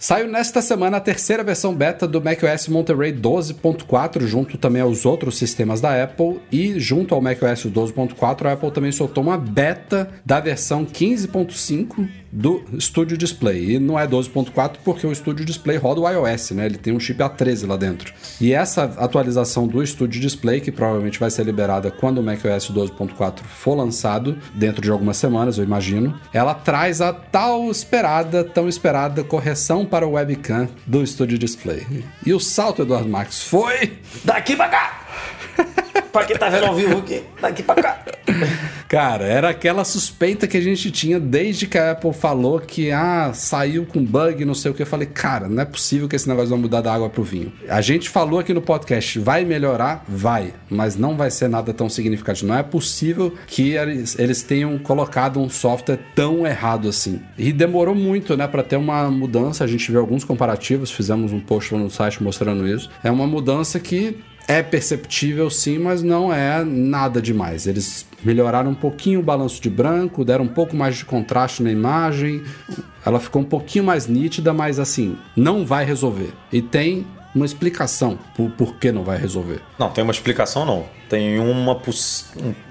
[0.02, 5.36] Saiu nesta semana a terceira versão beta do macOS Monterey 12.4, junto também aos outros
[5.36, 10.40] sistemas da Apple, e junto ao macOS 12.4, a Apple também soltou uma beta da
[10.40, 13.72] versão 15.5 do Studio Display.
[13.74, 16.64] E não é 12.4 porque o Studio Display roda o iOS, né?
[16.66, 18.14] Ele tem um chip A13 lá dentro.
[18.40, 23.40] E essa atualização do Studio Display, que provavelmente vai ser liberada quando o macOS 12.4
[23.40, 29.22] for lançado, dentro de algumas semanas, eu imagino, ela traz a tal esperada, tão esperada
[29.24, 31.84] correção para o webcam do Studio Display.
[32.24, 35.00] E o salto, Eduardo Marques, foi daqui pra cá!
[36.12, 38.04] pra quem tá vendo ao vivo aqui, daqui pra cá.
[38.90, 43.30] Cara, era aquela suspeita que a gente tinha desde que a Apple falou que ah,
[43.32, 44.82] saiu com bug, não sei o que.
[44.82, 47.52] Eu falei, cara, não é possível que esse negócio vai mudar da água pro vinho.
[47.68, 50.04] A gente falou aqui no podcast, vai melhorar?
[50.08, 52.48] Vai, mas não vai ser nada tão significativo.
[52.48, 57.20] Não é possível que eles, eles tenham colocado um software tão errado assim.
[57.38, 59.62] E demorou muito, né, para ter uma mudança.
[59.62, 62.90] A gente viu alguns comparativos, fizemos um post no site mostrando isso.
[63.04, 64.18] É uma mudança que
[64.50, 67.68] é perceptível sim, mas não é nada demais.
[67.68, 71.70] Eles melhoraram um pouquinho o balanço de branco, deram um pouco mais de contraste na
[71.70, 72.42] imagem.
[73.06, 76.32] Ela ficou um pouquinho mais nítida, mas assim, não vai resolver.
[76.52, 79.60] E tem uma explicação por, por que não vai resolver.
[79.78, 80.84] Não, tem uma explicação não.
[81.10, 81.74] Tem uma,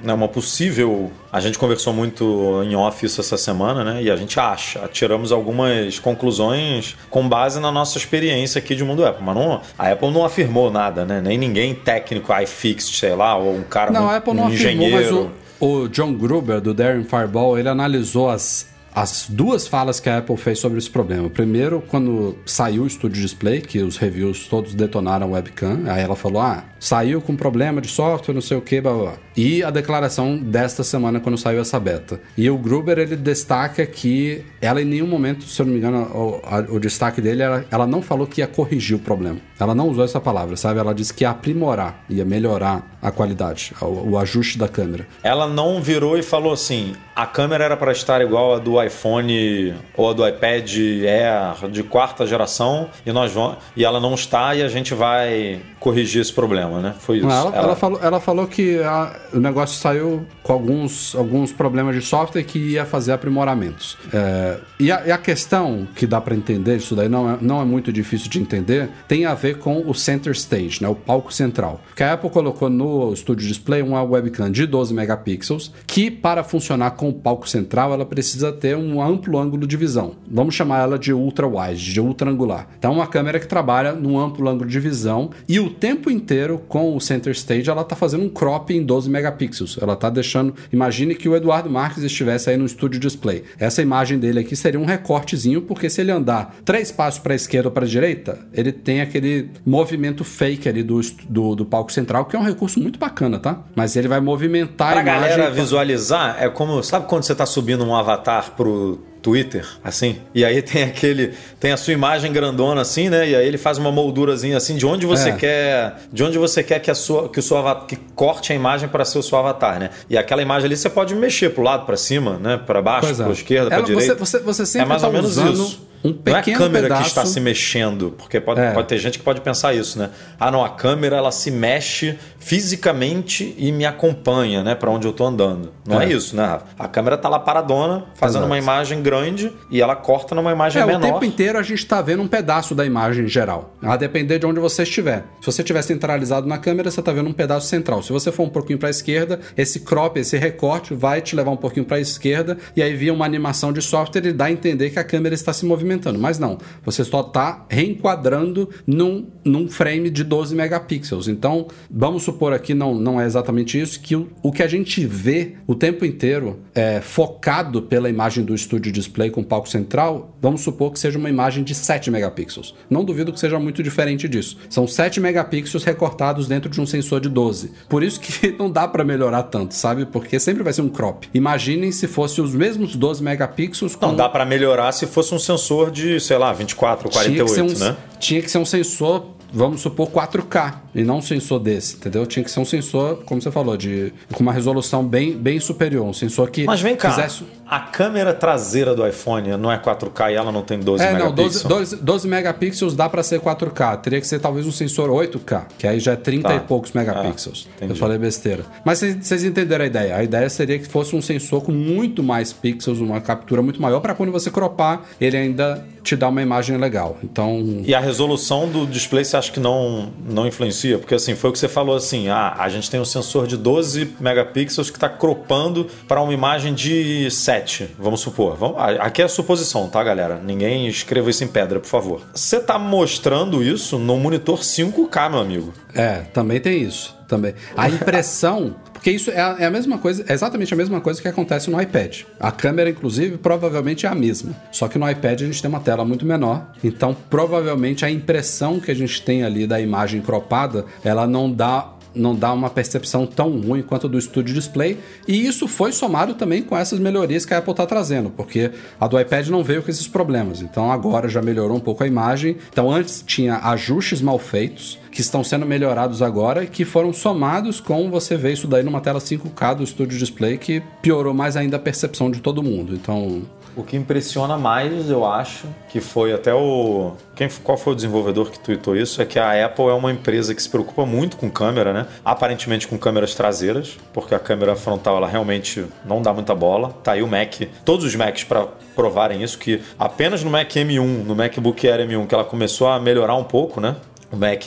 [0.01, 1.11] né, uma possível.
[1.29, 4.01] A gente conversou muito em off isso essa semana, né?
[4.01, 9.05] E a gente acha, tiramos algumas conclusões com base na nossa experiência aqui de mundo
[9.05, 9.25] Apple.
[9.25, 11.19] Mas não, a Apple não afirmou nada, né?
[11.19, 14.49] Nem ninguém técnico, iFixed, sei lá, ou um cara, não, um, a Apple não um
[14.53, 14.95] engenheiro.
[14.95, 19.99] Afirmou, mas o, o John Gruber, do Darren Fireball, ele analisou as as duas falas
[19.99, 21.29] que a Apple fez sobre esse problema.
[21.29, 26.15] Primeiro, quando saiu o Studio Display, que os reviews todos detonaram o webcam, aí ela
[26.15, 29.13] falou: ah, saiu com problema de software, não sei o que, blá, blá.
[29.35, 32.19] E a declaração desta semana, quando saiu essa beta.
[32.37, 36.01] E o Gruber, ele destaca que ela em nenhum momento, se eu não me engano,
[36.13, 39.39] o, a, o destaque dele era, ela não falou que ia corrigir o problema.
[39.59, 40.79] Ela não usou essa palavra, sabe?
[40.79, 45.07] Ela disse que ia aprimorar, ia melhorar a qualidade, o, o ajuste da câmera.
[45.23, 49.73] Ela não virou e falou assim: a câmera era para estar igual a do iPhone
[49.97, 54.55] ou a do iPad Air de quarta geração e nós vamos e ela não está
[54.55, 56.95] e a gente vai corrigir esse problema, né?
[56.97, 57.27] Foi isso.
[57.27, 57.57] Ela, ela...
[57.57, 62.43] ela falou, ela falou que a, o negócio saiu com alguns, alguns problemas de software
[62.43, 63.97] que ia fazer aprimoramentos.
[64.13, 67.61] É, e, a, e, a, questão que dá para entender, isso daí não é, não
[67.61, 70.87] é muito difícil de entender, tem a ver com o center stage, né?
[70.87, 71.81] O palco central.
[71.95, 76.91] Que a Apple colocou no Studio Display uma webcam de 12 megapixels que para funcionar
[76.91, 80.13] com o palco central ela precisa ter um amplo ângulo de visão.
[80.29, 82.67] Vamos chamar ela de ultra wide, de ultra angular.
[82.77, 86.95] Então uma câmera que trabalha num amplo ângulo de visão e o tempo inteiro com
[86.95, 89.77] o center stage ela tá fazendo um crop em 12 megapixels.
[89.81, 90.53] Ela tá deixando.
[90.71, 93.43] Imagine que o Eduardo Marques estivesse aí no estúdio display.
[93.57, 97.35] Essa imagem dele aqui seria um recortezinho, porque se ele andar três passos para a
[97.35, 101.91] esquerda ou para a direita, ele tem aquele movimento fake ali do, do, do, palco
[101.91, 103.63] central, que é um recurso muito bacana, tá?
[103.75, 105.37] Mas ele vai movimentar pra a imagem.
[105.37, 106.81] galera visualizar, é como.
[106.83, 110.17] Sabe quando você tá subindo um avatar pro Twitter, assim.
[110.33, 113.29] E aí tem aquele, tem a sua imagem grandona assim, né?
[113.29, 115.31] E aí ele faz uma moldurazinha assim de onde você é.
[115.33, 118.55] quer, de onde você quer que a sua que o seu avatar, que corte a
[118.55, 119.89] imagem para ser o seu avatar, né?
[120.09, 122.57] E aquela imagem ali você pode mexer pro lado, para cima, né?
[122.57, 123.31] Para baixo, para é.
[123.31, 124.15] esquerda, para direita.
[124.15, 125.53] Você, você, você sempre é mais tá ou menos usando...
[125.53, 127.01] isso um Não é a pequeno câmera pedaço.
[127.03, 128.71] que está se mexendo, porque pode, É.
[128.71, 130.09] pode ter gente que pode pensar isso, né?
[130.39, 135.13] Ah, não, a câmera ela se mexe fisicamente e me acompanha, né, para onde eu
[135.13, 135.71] tô andando.
[135.87, 136.13] Não é, É.
[136.13, 136.45] isso, né?
[136.45, 136.65] Rafa?
[136.77, 138.45] A câmera tá lá paradona, fazendo Exato.
[138.45, 140.99] uma imagem grande e ela corta numa imagem É, menor.
[140.99, 144.45] o tempo inteiro a gente está vendo um pedaço da imagem geral, a depender de
[144.45, 145.25] onde você estiver.
[145.41, 148.01] Se você estiver centralizado na câmera, você está vendo um pedaço central.
[148.03, 151.51] Se você for um pouquinho para a esquerda, esse crop, esse recorte vai te levar
[151.51, 154.51] um pouquinho para a esquerda e aí via uma animação de software e dá a
[154.51, 155.88] entender que a câmera está se movimentando.
[156.19, 161.27] Mas não, você só está reenquadrando num, num frame de 12 megapixels.
[161.27, 165.05] Então, vamos supor aqui, não, não é exatamente isso, que o, o que a gente
[165.05, 170.61] vê o tempo inteiro é focado pela imagem do estúdio display com palco central, vamos
[170.61, 172.75] supor que seja uma imagem de 7 megapixels.
[172.89, 174.57] Não duvido que seja muito diferente disso.
[174.69, 177.71] São 7 megapixels recortados dentro de um sensor de 12.
[177.87, 180.05] Por isso que não dá para melhorar tanto, sabe?
[180.05, 181.27] Porque sempre vai ser um crop.
[181.33, 185.39] Imaginem se fosse os mesmos 12 megapixels com Não, dá para melhorar se fosse um
[185.39, 187.97] sensor de, sei lá, 24, tinha que, 48, ser um, né?
[188.19, 192.25] tinha que ser um sensor, vamos supor, 4K, e não um sensor desse, entendeu?
[192.25, 196.05] Tinha que ser um sensor, como você falou, de com uma resolução bem, bem superior,
[196.05, 197.43] um sensor que Mas vem cá, fizesse...
[197.67, 201.29] a câmera traseira do iPhone não é 4K e ela não tem 12 É, não,
[201.31, 201.63] megapixels?
[201.63, 203.97] 12, 12, 12 megapixels dá pra ser 4K.
[204.01, 206.55] Teria que ser talvez um sensor 8K, que aí já é 30 Tá.
[206.55, 207.67] e poucos megapixels.
[207.81, 207.85] Ah.
[207.85, 208.63] Eu falei besteira.
[208.83, 210.15] Mas vocês- entenderam a ideia.
[210.15, 213.99] A ideia seria que fosse um sensor com muito mais pixels, uma captura muito maior,
[213.99, 217.17] pra quando você cropar, ele ainda te dá uma imagem legal.
[217.23, 220.78] Então, E a resolução do display você acha que não, não influencia?
[220.97, 223.57] Porque assim, foi o que você falou assim, ah, a gente tem um sensor de
[223.57, 228.55] 12 megapixels que está cropando para uma imagem de 7, vamos supor.
[228.55, 230.39] Vamos, aqui é suposição, tá, galera?
[230.43, 232.21] Ninguém escreva isso em pedra, por favor.
[232.33, 235.73] Você está mostrando isso no monitor 5K, meu amigo.
[235.93, 237.17] É, também tem isso.
[237.27, 237.53] Também.
[237.77, 238.75] A impressão.
[238.99, 241.71] Porque isso é a, é a mesma coisa, é exatamente a mesma coisa que acontece
[241.71, 242.23] no iPad.
[242.37, 244.53] A câmera, inclusive, provavelmente é a mesma.
[244.73, 246.67] Só que no iPad a gente tem uma tela muito menor.
[246.83, 251.93] Então, provavelmente a impressão que a gente tem ali da imagem cropada, ela não dá
[252.13, 254.97] não dá uma percepção tão ruim quanto do Studio Display.
[255.27, 259.07] E isso foi somado também com essas melhorias que a Apple está trazendo, porque a
[259.07, 260.61] do iPad não veio com esses problemas.
[260.61, 262.57] Então agora já melhorou um pouco a imagem.
[262.71, 267.79] Então antes tinha ajustes mal feitos que estão sendo melhorados agora e que foram somados
[267.79, 271.77] com você ver isso daí numa tela 5K do Studio Display que piorou mais ainda
[271.77, 272.93] a percepção de todo mundo.
[272.93, 273.41] Então
[273.79, 277.13] O que impressiona mais, eu acho, que foi até o.
[277.33, 279.21] Quem, qual foi o desenvolvedor que tweetou isso?
[279.21, 282.05] É que a Apple é uma empresa que se preocupa muito com câmera, né?
[282.25, 286.89] Aparentemente com câmeras traseiras, porque a câmera frontal ela realmente não dá muita bola.
[287.01, 287.55] Tá aí o Mac,
[287.85, 292.27] todos os Macs para provarem isso, que apenas no Mac M1, no MacBook Air M1,
[292.27, 293.95] que ela começou a melhorar um pouco, né?
[294.31, 294.63] O, Mac,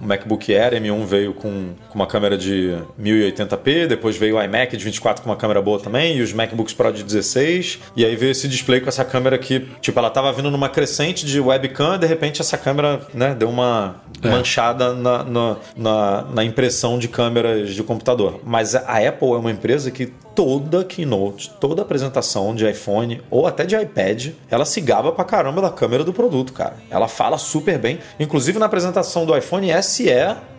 [0.00, 4.76] o MacBook Air M1 veio com, com uma câmera de 1080p, depois veio o iMac
[4.76, 8.16] de 24 com uma câmera boa também, e os MacBooks Pro de 16, e aí
[8.16, 11.94] veio esse display com essa câmera que, tipo, ela tava vindo numa crescente de webcam,
[11.94, 17.08] e de repente essa câmera, né, deu uma manchada na, na, na, na impressão de
[17.08, 18.40] câmeras de computador.
[18.44, 23.64] Mas a Apple é uma empresa que toda keynote, toda apresentação de iPhone ou até
[23.64, 26.76] de iPad, ela se gaba pra caramba da câmera do produto, cara.
[26.90, 27.98] Ela fala super bem.
[28.18, 30.04] Inclusive na apresentação do iPhone SE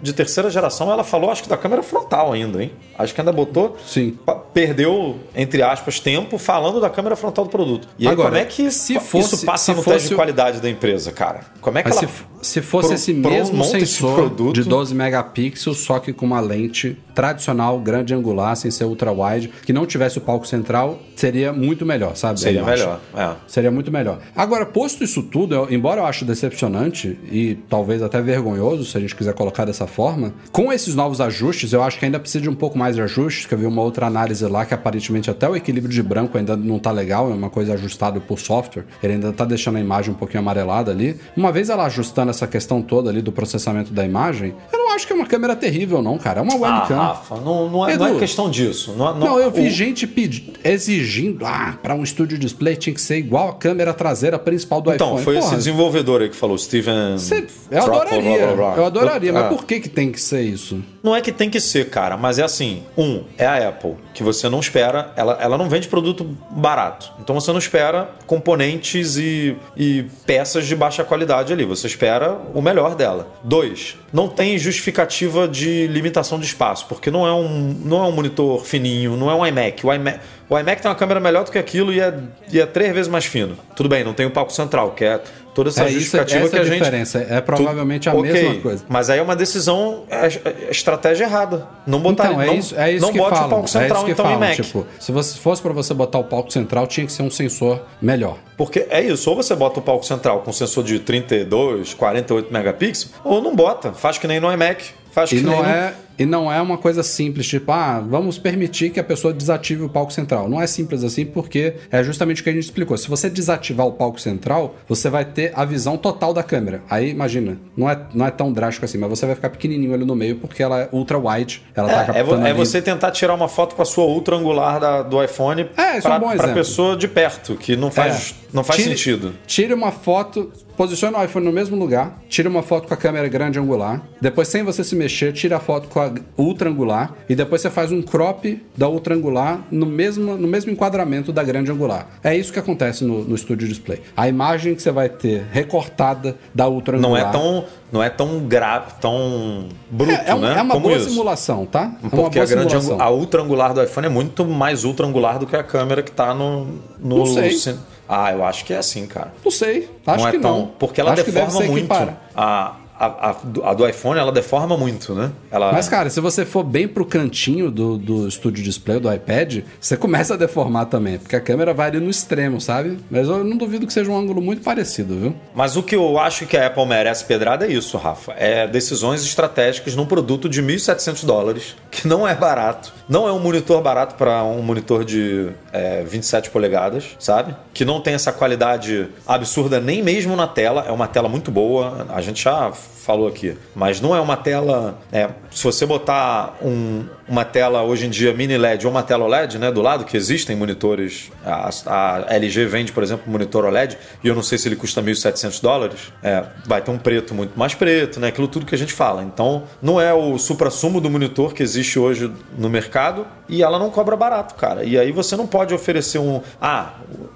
[0.02, 2.72] de terceira geração, ela falou, acho que da câmera frontal ainda, hein?
[2.98, 3.76] Acho que ainda botou.
[3.86, 4.18] Sim.
[4.54, 7.88] Perdeu, entre aspas, tempo falando da câmera frontal do produto.
[8.00, 10.14] E aí, Agora, como é que se isso fosse- passa se no teste fosse de
[10.14, 11.42] o- qualidade da empresa, cara?
[11.60, 12.00] Como é que ela.
[12.00, 12.08] se,
[12.42, 16.98] se fosse pro- esse mesmo sensor produto- de 12 megapixels, só que com uma lente
[17.14, 21.86] tradicional, grande angular, sem ser ultra wide, que não tivesse o palco central, seria muito
[21.86, 22.40] melhor, sabe?
[22.40, 23.32] Seria melhor, é.
[23.48, 24.20] Seria muito melhor.
[24.36, 29.02] Agora, posto isso tudo, eu- embora eu ache decepcionante e talvez até vergonhoso, se a
[29.02, 32.50] gente quiser colocar dessa forma, com esses novos ajustes, eu acho que ainda precisa de
[32.50, 35.50] um pouco mais de ajustes, que eu vi uma outra análise lá que aparentemente até
[35.50, 39.14] o equilíbrio de branco ainda não tá legal, é uma coisa ajustada por software, ele
[39.14, 41.18] ainda tá deixando a imagem um pouquinho amarelada ali.
[41.36, 45.06] Uma vez ela ajustando essa questão toda ali do processamento da imagem, eu não acho
[45.08, 46.96] que é uma câmera terrível não, cara, é uma Ah, webcam.
[46.98, 48.94] Rafa, não, não, é, não é questão disso.
[48.98, 53.18] Não, Não, eu vi gente pedi- exigindo, ah, para um estúdio display tinha que ser
[53.18, 55.24] igual a câmera traseira principal do Então, iPhone.
[55.24, 57.18] foi esse Porra, desenvolvedor aí que falou, Steven.
[57.18, 58.74] cê- eu adoraria, blá, blá, blá.
[58.78, 59.50] eu adoraria, mas É.
[59.50, 60.84] por que que tem que ser isso?
[61.06, 64.24] Não é que tem que ser, cara, mas é assim: um, é a Apple, que
[64.24, 67.12] você não espera, ela, ela não vende produto barato.
[67.20, 71.64] Então você não espera componentes e, e peças de baixa qualidade ali.
[71.64, 73.28] Você espera o melhor dela.
[73.44, 78.12] Dois, não tem justificativa de limitação de espaço, porque não é um, não é um
[78.12, 79.86] monitor fininho, não é um iMac.
[79.86, 82.18] O iMac, o iMac tem uma câmera melhor do que aquilo e é,
[82.52, 83.56] e é três vezes mais fino.
[83.76, 85.22] Tudo bem, não tem o palco central, que é
[85.56, 86.78] toda essa É isso, justificativa essa que é a a gente.
[86.78, 87.26] diferença.
[87.28, 88.84] É provavelmente a Ok, mesma coisa.
[88.88, 91.66] Mas aí é uma decisão, é, é estratégia errada.
[91.88, 93.48] Não botar Então, é não, isso, é isso não que bote falam.
[93.48, 94.38] o palco é central isso que então falam.
[94.38, 94.56] em Mac.
[94.56, 97.82] Tipo, se você fosse para você botar o palco central, tinha que ser um sensor
[98.02, 98.38] melhor.
[98.58, 103.14] Porque é isso, ou você bota o palco central com sensor de 32, 48 megapixels,
[103.24, 104.84] ou não bota, faz que nem no iMac.
[105.12, 108.38] Faz E que nem não, é, e não é uma coisa simples, tipo, ah, vamos
[108.38, 110.48] permitir que a pessoa desative o palco central.
[110.50, 112.98] Não é simples assim, porque é justamente o que a gente explicou.
[112.98, 116.82] Se você desativar o palco central, você vai ter a visão total da câmera.
[116.90, 120.06] Aí, imagina, não é, não é tão drástico assim, mas você vai ficar pequenininho ali
[120.06, 121.62] no meio, porque ela é ultra wide.
[121.76, 124.36] Ela tá É, é, captando é você tentar tirar uma foto com a sua ultra
[124.36, 128.36] angular da- do iPhone É, isso é um pra pessoa de perto, que não faz,
[128.44, 128.56] É.
[128.56, 129.34] não faz Tire- sentido.
[129.46, 133.28] Tire uma foto, posiciona o iPhone no mesmo lugar, tira uma foto com a câmera
[133.28, 136.05] grande angular, depois sem você se mexer, tira a foto com a
[136.38, 140.72] ultra angular e depois você faz um crop da ultra angular no mesmo, no mesmo
[140.72, 142.08] enquadramento da grande angular.
[142.24, 144.02] É isso que acontece no, no Studio Display.
[144.16, 148.40] A imagem que você vai ter recortada da ultra Não é tão, não é tão
[148.40, 150.56] grave, tão bruto, é, é um- né?
[150.58, 151.10] é uma Como boa isso.
[151.10, 151.82] simulação, tá?
[151.82, 153.02] É uma Porque boa a, grande simulação.
[153.02, 156.12] a ultra angular do iPhone é muito mais ultra angular do que a câmera que
[156.12, 156.66] tá no.
[157.00, 157.76] no Não sei.
[158.08, 159.34] Ah, eu acho que é assim, cara.
[159.44, 160.60] Não sei, acho não é que tão.
[160.60, 160.68] não.
[160.78, 161.92] Porque ela acho deforma muito.
[162.36, 165.32] A, a, a, do- a do iPhone, ela deforma muito, né?
[165.52, 169.64] Ela, Mas, cara, se você for bem pro cantinho do, do Studio Display do iPad,
[169.80, 172.98] você começa a deformar também, porque a câmera vai ali no extremo, sabe?
[173.10, 175.36] Mas eu não duvido que seja um ângulo muito parecido, viu?
[175.54, 178.34] Mas o que eu acho que a Apple merece pedrada é isso, Rafa.
[178.38, 182.94] É decisões estratégicas num produto de 1.700 dólares, que não é barato.
[183.08, 187.56] Não é um monitor barato para um monitor de é, 27 polegadas, sabe?
[187.74, 190.86] Que não tem essa qualidade absurda nem mesmo na tela.
[190.88, 192.08] É uma tela muito boa.
[192.10, 192.72] A gente já
[193.06, 193.56] falou aqui.
[193.76, 195.00] Mas não é uma tela.
[195.12, 199.26] é, se você botar um- uma tela hoje em dia mini LED ou uma tela
[199.26, 201.32] OLED, né, do lado, que existem monitores.
[201.46, 204.76] A, a LG vende, por exemplo, um monitor OLED, e eu não sei se ele
[204.76, 206.12] custa 1.700 dólares.
[206.24, 208.28] É, vai ter um preto muito mais preto, né?
[208.30, 209.24] Aquilo tudo que a gente fala.
[209.24, 213.90] Então, não é o supra-sumo do monitor que existe hoje no mercado e ela não
[213.92, 214.84] cobra barato, cara.
[214.84, 216.42] E aí você não pode oferecer um.
[216.62, 216.94] Ah,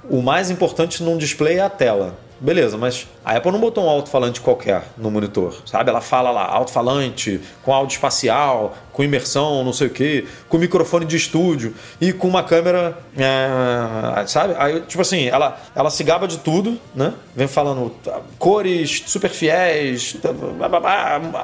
[0.09, 2.15] o mais importante num display é a tela.
[2.41, 5.89] Beleza, mas a Apple não botou um alto-falante qualquer no monitor, sabe?
[5.89, 11.05] Ela fala lá, alto-falante, com áudio espacial, com imersão, não sei o quê, com microfone
[11.05, 14.55] de estúdio e com uma câmera, é, sabe?
[14.57, 17.13] Aí, tipo assim, ela, ela se gaba de tudo, né?
[17.33, 20.29] Vem falando tá, cores super fiéis, tá,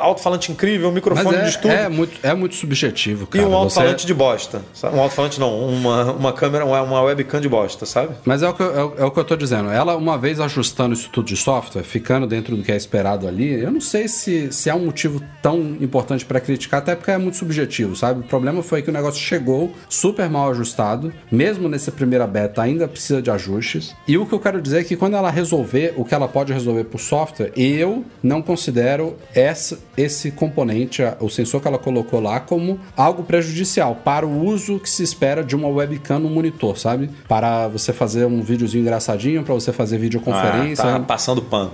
[0.01, 1.71] alto-falante incrível, microfone de é, estúdio.
[1.71, 3.45] é muito, é muito subjetivo, E cara.
[3.45, 4.61] um Você- alto-falante de bosta.
[4.73, 4.97] Sabe?
[4.97, 8.15] Um alto-falante não, uma, uma câmera, uma, webcam de bosta, sabe?
[8.25, 9.71] Mas é o, que eu, é, o- é o que eu tô dizendo.
[9.71, 13.61] Ela, uma vez ajustando isso tudo de software, ficando dentro do que é esperado ali,
[13.63, 17.17] eu não sei se, se é um motivo tão importante pra criticar, até porque é
[17.17, 18.21] muito subjetivo, sabe?
[18.21, 22.87] O problema foi que o negócio chegou super mal ajustado, mesmo nessa primeira beta ainda
[22.87, 23.95] precisa de ajustes.
[24.07, 26.51] E o que eu quero dizer é que quando ela resolver o que ela pode
[26.51, 32.39] resolver por software, eu não considero essa, esse componente, o sensor que ela colocou lá,
[32.39, 37.09] como algo prejudicial para o uso que se espera de uma webcam no monitor, sabe?
[37.27, 40.83] Para você fazer um videozinho engraçadinho, para você fazer videoconferência.
[40.83, 41.71] Ah, tá passando pano.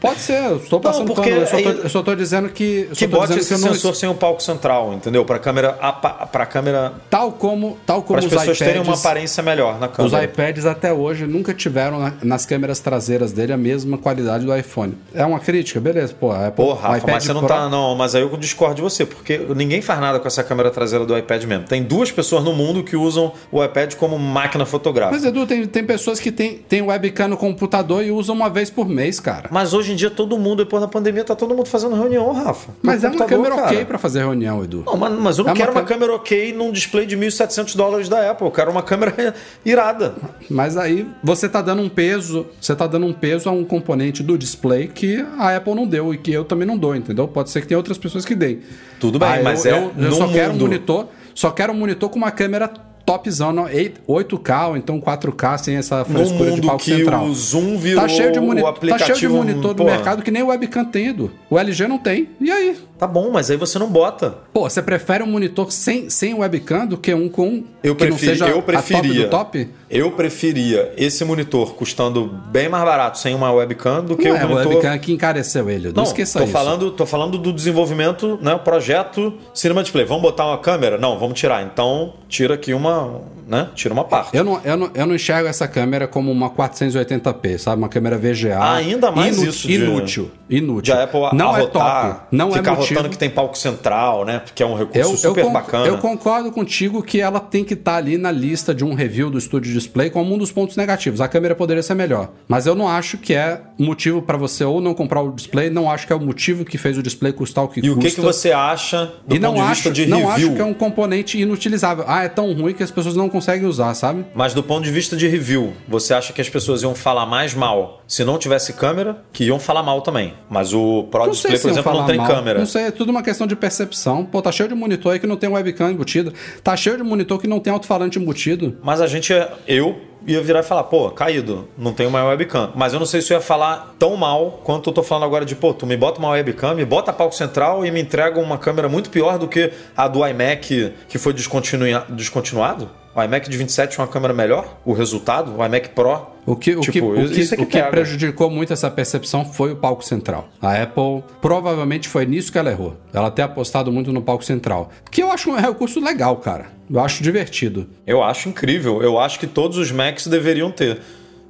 [0.00, 2.88] Pode ser, eu estou passando porque pano, eu só, tô, eu só tô dizendo que.
[2.92, 5.24] Que bote esse que eu não- sensor sem o palco central, entendeu?
[5.24, 9.00] Para câmera, para câmera, Tal como, tal como os pessoas terem uma iPads.
[9.00, 10.24] aparência melhor na Os câmera.
[10.24, 14.94] iPads até hoje nunca tiveram na- nas câmeras traseiras dele a mesma qualidade do iPhone.
[15.14, 16.30] É uma crítica, beleza, pô.
[16.32, 17.68] Apple, Pô, Rafa, mas você não Pro- tá.
[17.68, 21.06] Não, mas aí eu discordo de você, porque ninguém faz nada com essa câmera traseira
[21.06, 21.64] do iPad mesmo.
[21.64, 25.16] Tem duas pessoas no mundo que usam o iPad como máquina fotográfica.
[25.16, 28.68] Mas Edu, tem, tem pessoas que tem, tem webcam no computador e usam uma vez
[28.70, 29.48] por mês, cara.
[29.52, 32.72] Mas hoje em dia todo mundo, depois da pandemia, tá todo mundo fazendo reunião, Rafa.
[32.82, 33.66] Mas é uma câmera cara.
[33.68, 34.82] ok pra fazer reunião, Edu.
[34.86, 37.16] Não, mas, mas eu não É uma quero uma cam- câmera ok num display de
[37.16, 38.46] 1.700 dólares da Apple.
[38.46, 39.34] Eu quero uma câmera
[39.64, 40.14] irada.
[40.50, 44.22] Mas aí você tá dando um peso, você tá dando um peso a um componente
[44.22, 47.26] do display que a Apple não deu e que eu também não dou, entendeu?
[47.28, 48.60] Pode ser que tenha outras pessoas que deem.
[49.00, 50.62] Tudo bem, Ah, eu- mas é eu, eu só quero um mundo.
[50.66, 52.70] monitor, só quero um monitor com uma câmera
[53.04, 57.26] topzão, 8K ou então 4K sem essa frescura de palco central.
[57.26, 60.30] o Zoom virou Tá cheio de, moni o tá cheio de monitor do mercado que
[60.30, 61.30] nem o webcam tem, Edu.
[61.50, 62.28] O LG não tem.
[62.40, 62.76] E aí?
[62.98, 64.34] Tá bom, mas aí você não bota.
[64.52, 68.16] Pô, você prefere um monitor sem, sem webcam do que um com Eu, que não
[68.16, 69.24] preferi, seja eu top preferia.
[69.24, 69.68] do top?
[69.90, 74.38] Eu preferia esse monitor custando bem mais barato sem uma webcam do que Não o
[74.38, 74.72] é monitor.
[74.74, 75.96] webcam que encareceu ele, Edu.
[75.96, 76.52] Não, esqueça tô isso.
[76.52, 78.56] falando, tô falando do desenvolvimento, né?
[78.58, 80.04] Projeto Cinema Display.
[80.04, 80.96] Vamos botar uma câmera?
[80.96, 81.62] Não, vamos tirar.
[81.64, 83.68] Então, tira aqui uma, né?
[83.74, 84.36] Tira uma parte.
[84.36, 87.78] Eu não, eu, não, eu não enxergo essa câmera como uma 480p, sabe?
[87.82, 88.58] Uma câmera VGA.
[88.74, 90.30] Ainda mais Inú- isso de- Inútil.
[90.48, 90.94] Inútil.
[90.94, 92.20] de Apple não é arrotar, top.
[92.30, 92.58] Não é
[92.88, 94.42] botando que tem palco central, né?
[94.54, 95.86] Que é um recurso super con- bacana.
[95.86, 99.40] eu concordo contigo que ela tem que estar ali na lista de um review do
[99.40, 101.20] Studio Display como um dos pontos negativos.
[101.20, 102.30] A câmera poderia ser melhor.
[102.48, 105.90] Mas eu não acho que é motivo pra você ou não comprar o display, não
[105.90, 108.08] acho que é o motivo que fez o display custar o que E o custa.
[108.10, 110.48] que, que você acha do e não ponto de acho, vista de não review?
[110.48, 112.04] acho que é um componente inutilizável.
[112.06, 114.24] Ah, é tão ruim que as pessoas não conseguem usar, sabe?
[114.34, 117.54] Mas do ponto de vista de review, você acha que as pessoas iam falar mais
[117.54, 119.22] mal se não tivesse câmera?
[119.32, 120.34] Que iam falar mal também.
[120.48, 122.26] Mas o Pro Não Display, por exemplo, não tem mal.
[122.26, 122.60] câmera.
[122.74, 124.24] Sei, é tudo uma questão de percepção.
[124.24, 126.34] Pô, tá cheio de monitor aí que não tem webcam embutido.
[126.60, 128.76] Tá cheio de monitor que não tem alto-falante embutido.
[128.82, 129.32] Mas a gente,
[129.68, 132.72] eu ia virar e falar, pô, caído, não tem uma webcam.
[132.74, 135.44] Mas eu não sei se eu ia falar tão mal quanto eu tô falando agora
[135.44, 138.58] de, pô, tu me bota uma webcam, me bota palco central e me entrega uma
[138.58, 142.90] câmera muito pior do que a do iMac que foi descontinua- descontinuado.
[143.14, 146.26] O iMac de 27 é uma câmera melhor, o resultado, o iMac Pro.
[146.44, 147.90] O que, o Tipo, que, o que, é o que pega.
[147.90, 150.48] prejudicou muito essa percepção foi o palco central.
[150.60, 152.96] A Apple provavelmente foi nisso que ela errou.
[153.12, 154.90] Ela ter apostado muito no palco central.
[155.10, 156.66] Que eu acho um recurso legal, cara.
[156.90, 157.88] Eu acho divertido.
[158.06, 159.00] Eu acho incrível.
[159.00, 161.00] Eu acho que todos os Macs deveriam ter.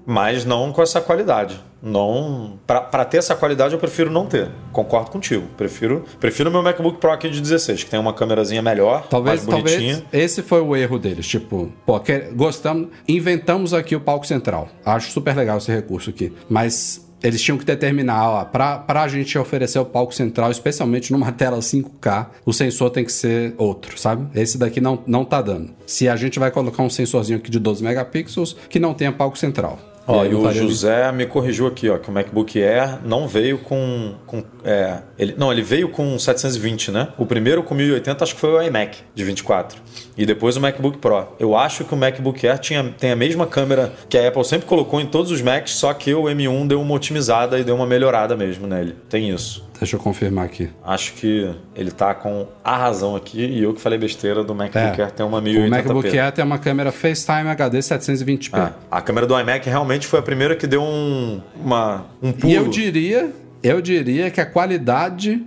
[0.06, 1.58] Mas não com essa qualidade.
[1.84, 2.58] Não.
[2.66, 4.50] Para ter essa qualidade, eu prefiro não ter.
[4.72, 5.46] Concordo contigo.
[5.56, 9.62] Prefiro prefiro meu MacBook Pro aqui de 16, que tem uma câmerazinha melhor, Talvez, mais
[9.62, 10.00] bonitinha.
[10.00, 11.26] talvez esse foi o erro deles.
[11.26, 12.00] Tipo, pô,
[12.34, 14.68] gostamos, inventamos aqui o palco central.
[14.84, 16.32] Acho super legal esse recurso aqui.
[16.48, 21.32] Mas eles tinham que determinar, ó, pra, pra gente oferecer o palco central, especialmente numa
[21.32, 24.26] tela 5K, o sensor tem que ser outro, sabe?
[24.38, 25.72] Esse daqui não, não tá dando.
[25.86, 29.38] Se a gente vai colocar um sensorzinho aqui de 12 megapixels que não tenha palco
[29.38, 29.78] central.
[30.06, 34.14] Ó, e o José me corrigiu aqui, ó, que o MacBook Air não veio com.
[34.26, 37.08] com é, ele, não, ele veio com 720, né?
[37.16, 39.80] O primeiro com 1080 acho que foi o iMac de 24.
[40.16, 41.28] E depois o MacBook Pro.
[41.38, 44.66] Eu acho que o MacBook Air tinha, tem a mesma câmera que a Apple sempre
[44.66, 47.86] colocou em todos os Macs, só que o M1 deu uma otimizada e deu uma
[47.86, 48.94] melhorada mesmo nele.
[49.08, 49.66] Tem isso.
[49.78, 50.70] Deixa eu confirmar aqui.
[50.84, 55.00] Acho que ele tá com a razão aqui e eu que falei besteira do MacBook
[55.02, 55.40] Air tem uma É.
[55.40, 55.68] o 1080p.
[55.68, 58.50] MacBook Air tem uma câmera FaceTime HD 720p.
[58.52, 62.52] Ah, a câmera do iMac realmente foi a primeira que deu um, uma, um pulo.
[62.52, 65.44] E eu diria, eu diria que a qualidade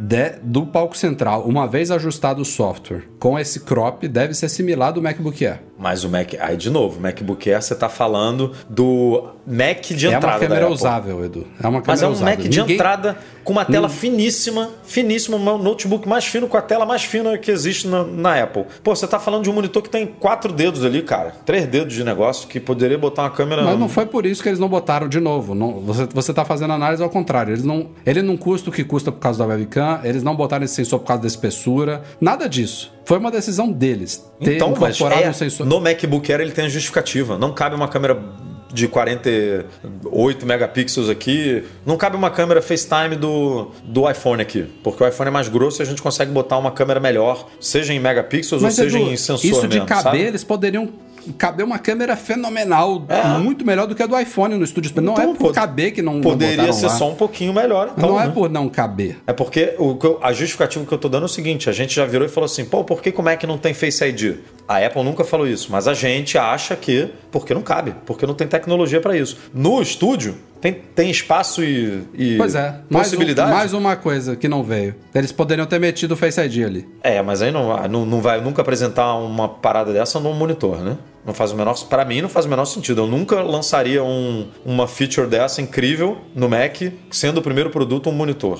[0.00, 4.92] de- do palco central, uma vez ajustado o software com esse crop, deve ser similar
[4.92, 5.60] do MacBook Air.
[5.78, 10.06] Mas o Mac, aí de novo, o MacBook Air você tá falando do Mac de
[10.06, 11.46] é entrada uma câmera usável, Edu.
[11.62, 12.36] É uma câmera Mas é um usável.
[12.36, 16.60] Mac de Ninguém- entrada com uma tela finíssima, finíssima, um notebook mais fino com a
[16.62, 18.64] tela mais fina que existe na, na Apple.
[18.82, 21.32] Pô, você tá falando de um monitor que tem quatro dedos ali, cara.
[21.46, 23.62] Três dedos de negócio que poderia botar uma câmera.
[23.62, 25.54] Mas não foi por isso que eles não botaram de novo.
[25.54, 27.52] Não, você, você tá fazendo análise ao contrário.
[27.52, 30.64] Eles não, ele não custa o que custa por causa da webcam, eles não botaram
[30.64, 32.92] esse sensor por causa da espessura, nada disso.
[33.08, 34.22] Foi uma decisão deles.
[34.38, 35.66] Ter Então, mas incorporado é, um sensor.
[35.66, 37.38] no MacBook Air ele tem a justificativa.
[37.38, 38.22] Não cabe uma câmera
[38.70, 41.64] de 48 megapixels aqui.
[41.86, 44.66] Não cabe uma câmera FaceTime do, do iPhone aqui.
[44.84, 47.94] Porque o iPhone é mais grosso e a gente consegue botar uma câmera melhor, seja
[47.94, 50.20] em megapixels ou seja Edu, em sensor isso de mesmo, caber, sabe?
[50.20, 50.90] eles poderiam
[51.32, 53.04] caber uma câmera fenomenal,
[53.40, 54.92] muito melhor do que a do iPhone no estúdio.
[55.00, 56.92] não Então, é por caber que não Poderia ser lá.
[56.92, 57.92] só um pouquinho melhor.
[57.96, 58.32] Então, não é né?
[58.32, 59.18] por não caber.
[59.26, 61.94] É porque o, eu- a justificativa que eu tô dando é o seguinte: a gente
[61.94, 64.36] já virou e falou assim, pô, por que como é que não tem Face ID?
[64.66, 68.34] A Apple nunca falou isso, mas a gente acha que porque não cabe, porque não
[68.34, 69.38] tem tecnologia para isso.
[69.54, 73.50] No estúdio tem, tem espaço e, e Pois é, mais, um, possibilidade.
[73.50, 74.94] mais uma coisa que não veio.
[75.14, 76.86] Eles poderiam ter metido o Face ID ali.
[77.02, 80.98] É, mas aí não, não, não vai nunca apresentar uma parada dessa num monitor, né?
[81.26, 83.02] Não faz o menor, para mim não faz o menor sentido.
[83.02, 88.12] Eu nunca lançaria um- uma feature dessa incrível no Mac, sendo o primeiro produto um
[88.12, 88.58] monitor.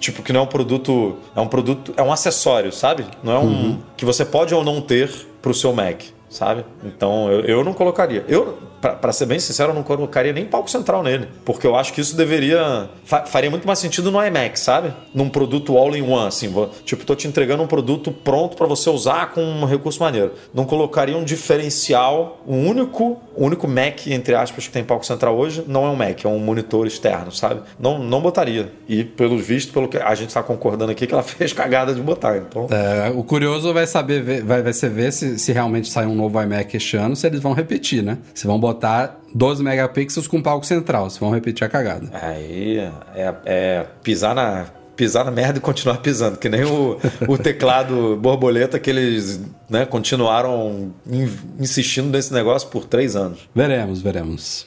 [0.00, 3.04] Tipo que não é um produto, é um produto, é um acessório, sabe?
[3.22, 6.64] Não é um que você pode ou não ter pro seu Mac, sabe?
[6.84, 8.24] Então eu, eu não colocaria.
[8.26, 8.58] Eu,
[8.90, 12.00] pra ser bem sincero, eu não colocaria nem palco central nele, porque eu acho que
[12.00, 14.92] isso deveria fa- faria muito mais sentido no iMac, sabe?
[15.14, 19.30] Num produto all-in-one, assim, vou- tipo, tô te entregando um produto pronto para você usar
[19.32, 20.32] com um recurso maneiro.
[20.52, 25.64] Não colocaria um diferencial, o único, único Mac entre aspas que tem palco central hoje
[25.66, 27.60] não é um Mac, é um monitor externo, sabe?
[27.78, 28.72] Não, não botaria.
[28.88, 32.00] E pelo visto, pelo que a gente tá concordando aqui que ela fez cagada de
[32.00, 32.66] botar, então.
[32.70, 36.40] É, o curioso vai saber vai, vai ser ver se, se realmente sai um novo
[36.42, 38.18] iMac este ano, se eles vão repetir, né?
[38.34, 38.71] Se vão botar
[39.34, 42.08] 12 megapixels com palco central, se vão repetir a cagada.
[42.12, 42.78] Aí
[43.14, 48.14] é, é pisar na pisar na merda e continuar pisando, que nem o, o teclado
[48.20, 53.48] borboleta que eles né, continuaram in- insistindo nesse negócio por três anos.
[53.54, 54.66] Veremos, veremos.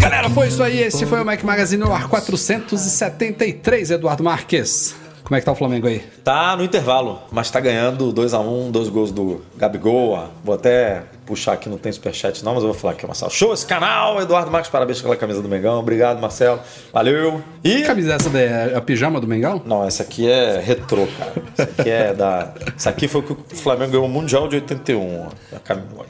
[0.00, 0.80] Galera, foi isso aí.
[0.80, 4.96] Esse foi o Mac Magazine no ar 473, Eduardo Marques.
[5.22, 6.02] Como é que tá o Flamengo aí?
[6.24, 10.30] Tá no intervalo, mas tá ganhando 2x1, dois gols do Gabigol.
[10.42, 13.30] Vou até puxar aqui, não tem superchat não, mas eu vou falar aqui, Marcelo.
[13.30, 15.78] Show esse canal, Eduardo Marcos, parabéns pela camisa do Mengão.
[15.78, 16.60] Obrigado, Marcelo.
[16.92, 17.42] Valeu.
[17.62, 17.76] E...
[17.76, 18.44] Que camisa é essa daí?
[18.44, 19.62] É a pijama do Mengão?
[19.64, 21.32] Não, essa aqui é retrô, cara.
[21.56, 22.54] Essa aqui é da...
[22.76, 25.28] Essa aqui foi o que o Flamengo ganhou o Mundial de 81.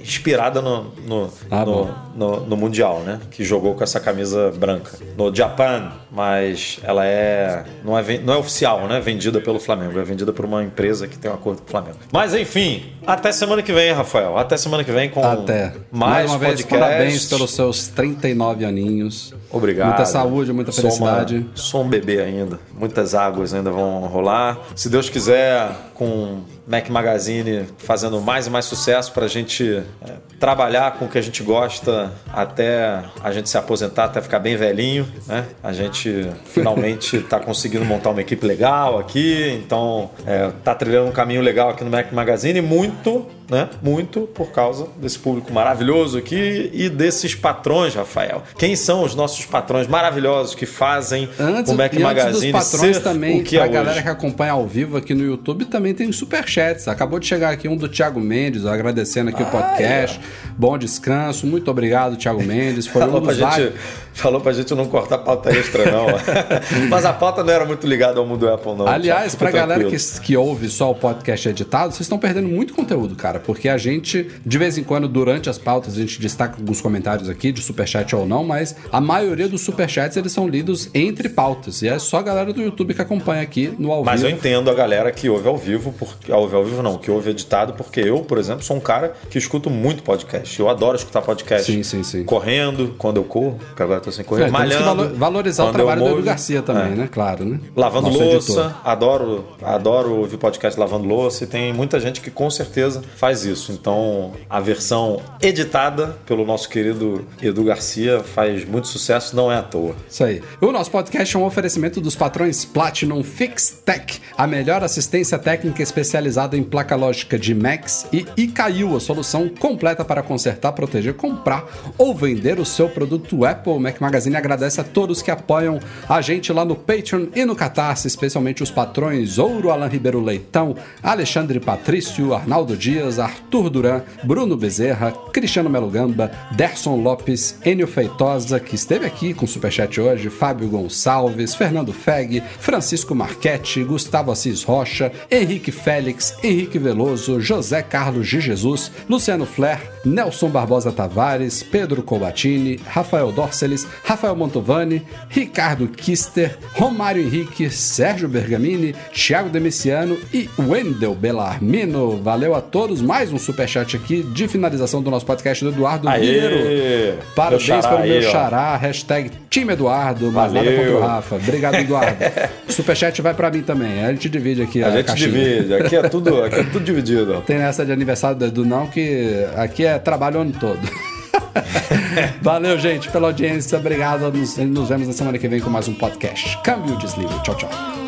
[0.00, 3.20] Inspirada no, no, ah, no, no, no, Mundial, né?
[3.30, 4.92] Que jogou com essa camisa branca.
[5.16, 7.64] No Japan, mas ela é...
[7.84, 9.00] Não é, não é oficial, né?
[9.00, 9.98] Vendida pelo Flamengo.
[9.98, 11.98] É vendida por uma empresa que tem um acordo com o Flamengo.
[12.12, 14.36] Mas enfim, até semana que vem, Rafael.
[14.38, 15.72] Até semana que vem com Até.
[15.90, 19.34] mais, mais uma vez, parabéns pelos seus 39 aninhos.
[19.50, 19.88] Obrigado.
[19.88, 21.36] Muita saúde, muita felicidade.
[21.36, 22.58] Sou, uma, sou um bebê ainda.
[22.74, 24.58] Muitas águas ainda vão rolar.
[24.74, 30.12] Se Deus quiser, com Mac Magazine fazendo mais e mais sucesso para a gente é,
[30.38, 34.56] trabalhar com o que a gente gosta até a gente se aposentar, até ficar bem
[34.56, 35.06] velhinho.
[35.26, 35.44] Né?
[35.62, 40.10] A gente finalmente está conseguindo montar uma equipe legal aqui, então
[40.58, 43.68] está é, trilhando um caminho legal aqui no Mac Magazine, muito, né?
[43.82, 48.42] Muito por causa desse público maravilhoso aqui e desses patrões, Rafael.
[48.56, 52.96] Quem são os nossos patrões maravilhosos que fazem antes, o Mac Magazine antes dos patrões
[52.96, 54.02] ser também, o que é galera hoje?
[54.02, 56.10] que acompanha ao vivo aqui no YouTube também tem
[56.52, 56.88] superchats.
[56.88, 60.18] Acabou de chegar aqui um do Thiago Mendes, agradecendo aqui ah, o podcast.
[60.18, 60.52] É.
[60.56, 62.86] Bom descanso, muito obrigado, Thiago Mendes.
[62.86, 63.72] Foi falou, um pra gente,
[64.12, 66.06] falou pra gente não cortar pauta extra, não.
[66.88, 68.86] Mas a pauta não era muito ligada ao mundo Apple, não.
[68.86, 73.14] Aliás, pra galera que, que ouve só o podcast editado, vocês estão perdendo muito conteúdo,
[73.14, 76.80] cara, porque a gente, de vez em quando, durante as pautas, a gente destaca alguns
[76.80, 81.28] comentários aqui, de superchat ou não, mas a maioria dos superchats eles são lidos entre
[81.28, 81.82] pautas.
[81.82, 84.32] E é só a galera do YouTube que acompanha aqui no ao Mas vivo.
[84.32, 87.30] eu entendo a galera que ouve ao vivo, porque, ouve ao vivo não, que ouve
[87.30, 90.58] editado, porque eu, por exemplo, sou um cara que escuto muito podcast.
[90.60, 91.70] Eu adoro escutar podcast.
[91.72, 92.24] Sim, sim, sim.
[92.24, 94.84] Correndo, quando eu corro, porque agora eu tô sem correr, É, que malhando.
[94.84, 96.08] valo- valorizar o trabalho do.
[96.12, 96.96] Edu Garcia também, É.
[96.96, 97.08] né?
[97.10, 97.60] Claro, né?
[97.76, 98.74] Lavando Nosso louça, editor.
[98.84, 103.72] adoro, adoro ouvir podcast lavando louça e tem muita gente que com certeza faz isso.
[103.72, 109.62] Então, a versão editada pelo nosso querido Edu Garcia faz muito sucesso, não é à
[109.62, 109.94] toa.
[110.08, 110.42] Isso aí.
[110.60, 115.82] O nosso podcast é um oferecimento dos patrões Platinum Fix Tech, a melhor assistência técnica
[115.82, 121.66] especializada em placa lógica de Macs e Icaiu, a solução completa para consertar, proteger, comprar
[121.98, 123.72] ou vender o seu produto Apple.
[123.72, 125.78] O Mac Magazine agradece a todos que apoiam
[126.08, 130.74] a gente lá no Patreon e no Catarse, especialmente os patrões Ouro Alan Ribeiro Leitão,
[131.02, 138.58] Alexandre Patrício, Arnaldo Dias, Arthur Duran, Bruno Bezerra, Cristiano Melo Gamba, Derson Lopes, Enio Feitosa,
[138.58, 144.62] que esteve aqui com o Superchat hoje, Fábio Gonçalves, Fernando Feg, Francisco Marchetti, Gustavo Assis
[144.62, 152.02] Rocha, Henrique Félix, Henrique Veloso, José Carlos de Jesus, Luciano Flair, Nelson Barbosa Tavares, Pedro
[152.02, 161.14] Colbatini, Rafael Dorceles, Rafael Montovani, Ricardo Kister, Romário Henrique, Sérgio Bergamini, Thiago Demiciano e Wendel
[161.14, 162.20] Bellarmino.
[162.22, 163.00] Valeu a todos.
[163.00, 166.08] Mais um superchat aqui de finalização do nosso podcast do Eduardo!
[166.10, 167.18] Mineiro.
[167.34, 168.76] Parabéns para o meu xará.
[168.76, 170.30] Hashtag time Eduardo.
[170.30, 170.78] Mais nada Valeu.
[170.80, 171.36] contra o Rafa.
[171.36, 172.16] Obrigado, Eduardo.
[172.68, 174.04] superchat vai para mim também.
[174.04, 175.28] A gente divide aqui a, A gente caixinha.
[175.30, 177.42] divide, aqui é tudo, aqui é tudo dividido.
[177.46, 180.80] Tem essa de aniversário do não, que aqui é trabalho o ano todo.
[182.42, 183.78] Valeu, gente, pela audiência.
[183.78, 184.30] Obrigado.
[184.30, 186.58] Nos, nos vemos na semana que vem com mais um podcast.
[186.62, 187.32] Câmbio desligo.
[187.42, 188.01] Tchau, tchau.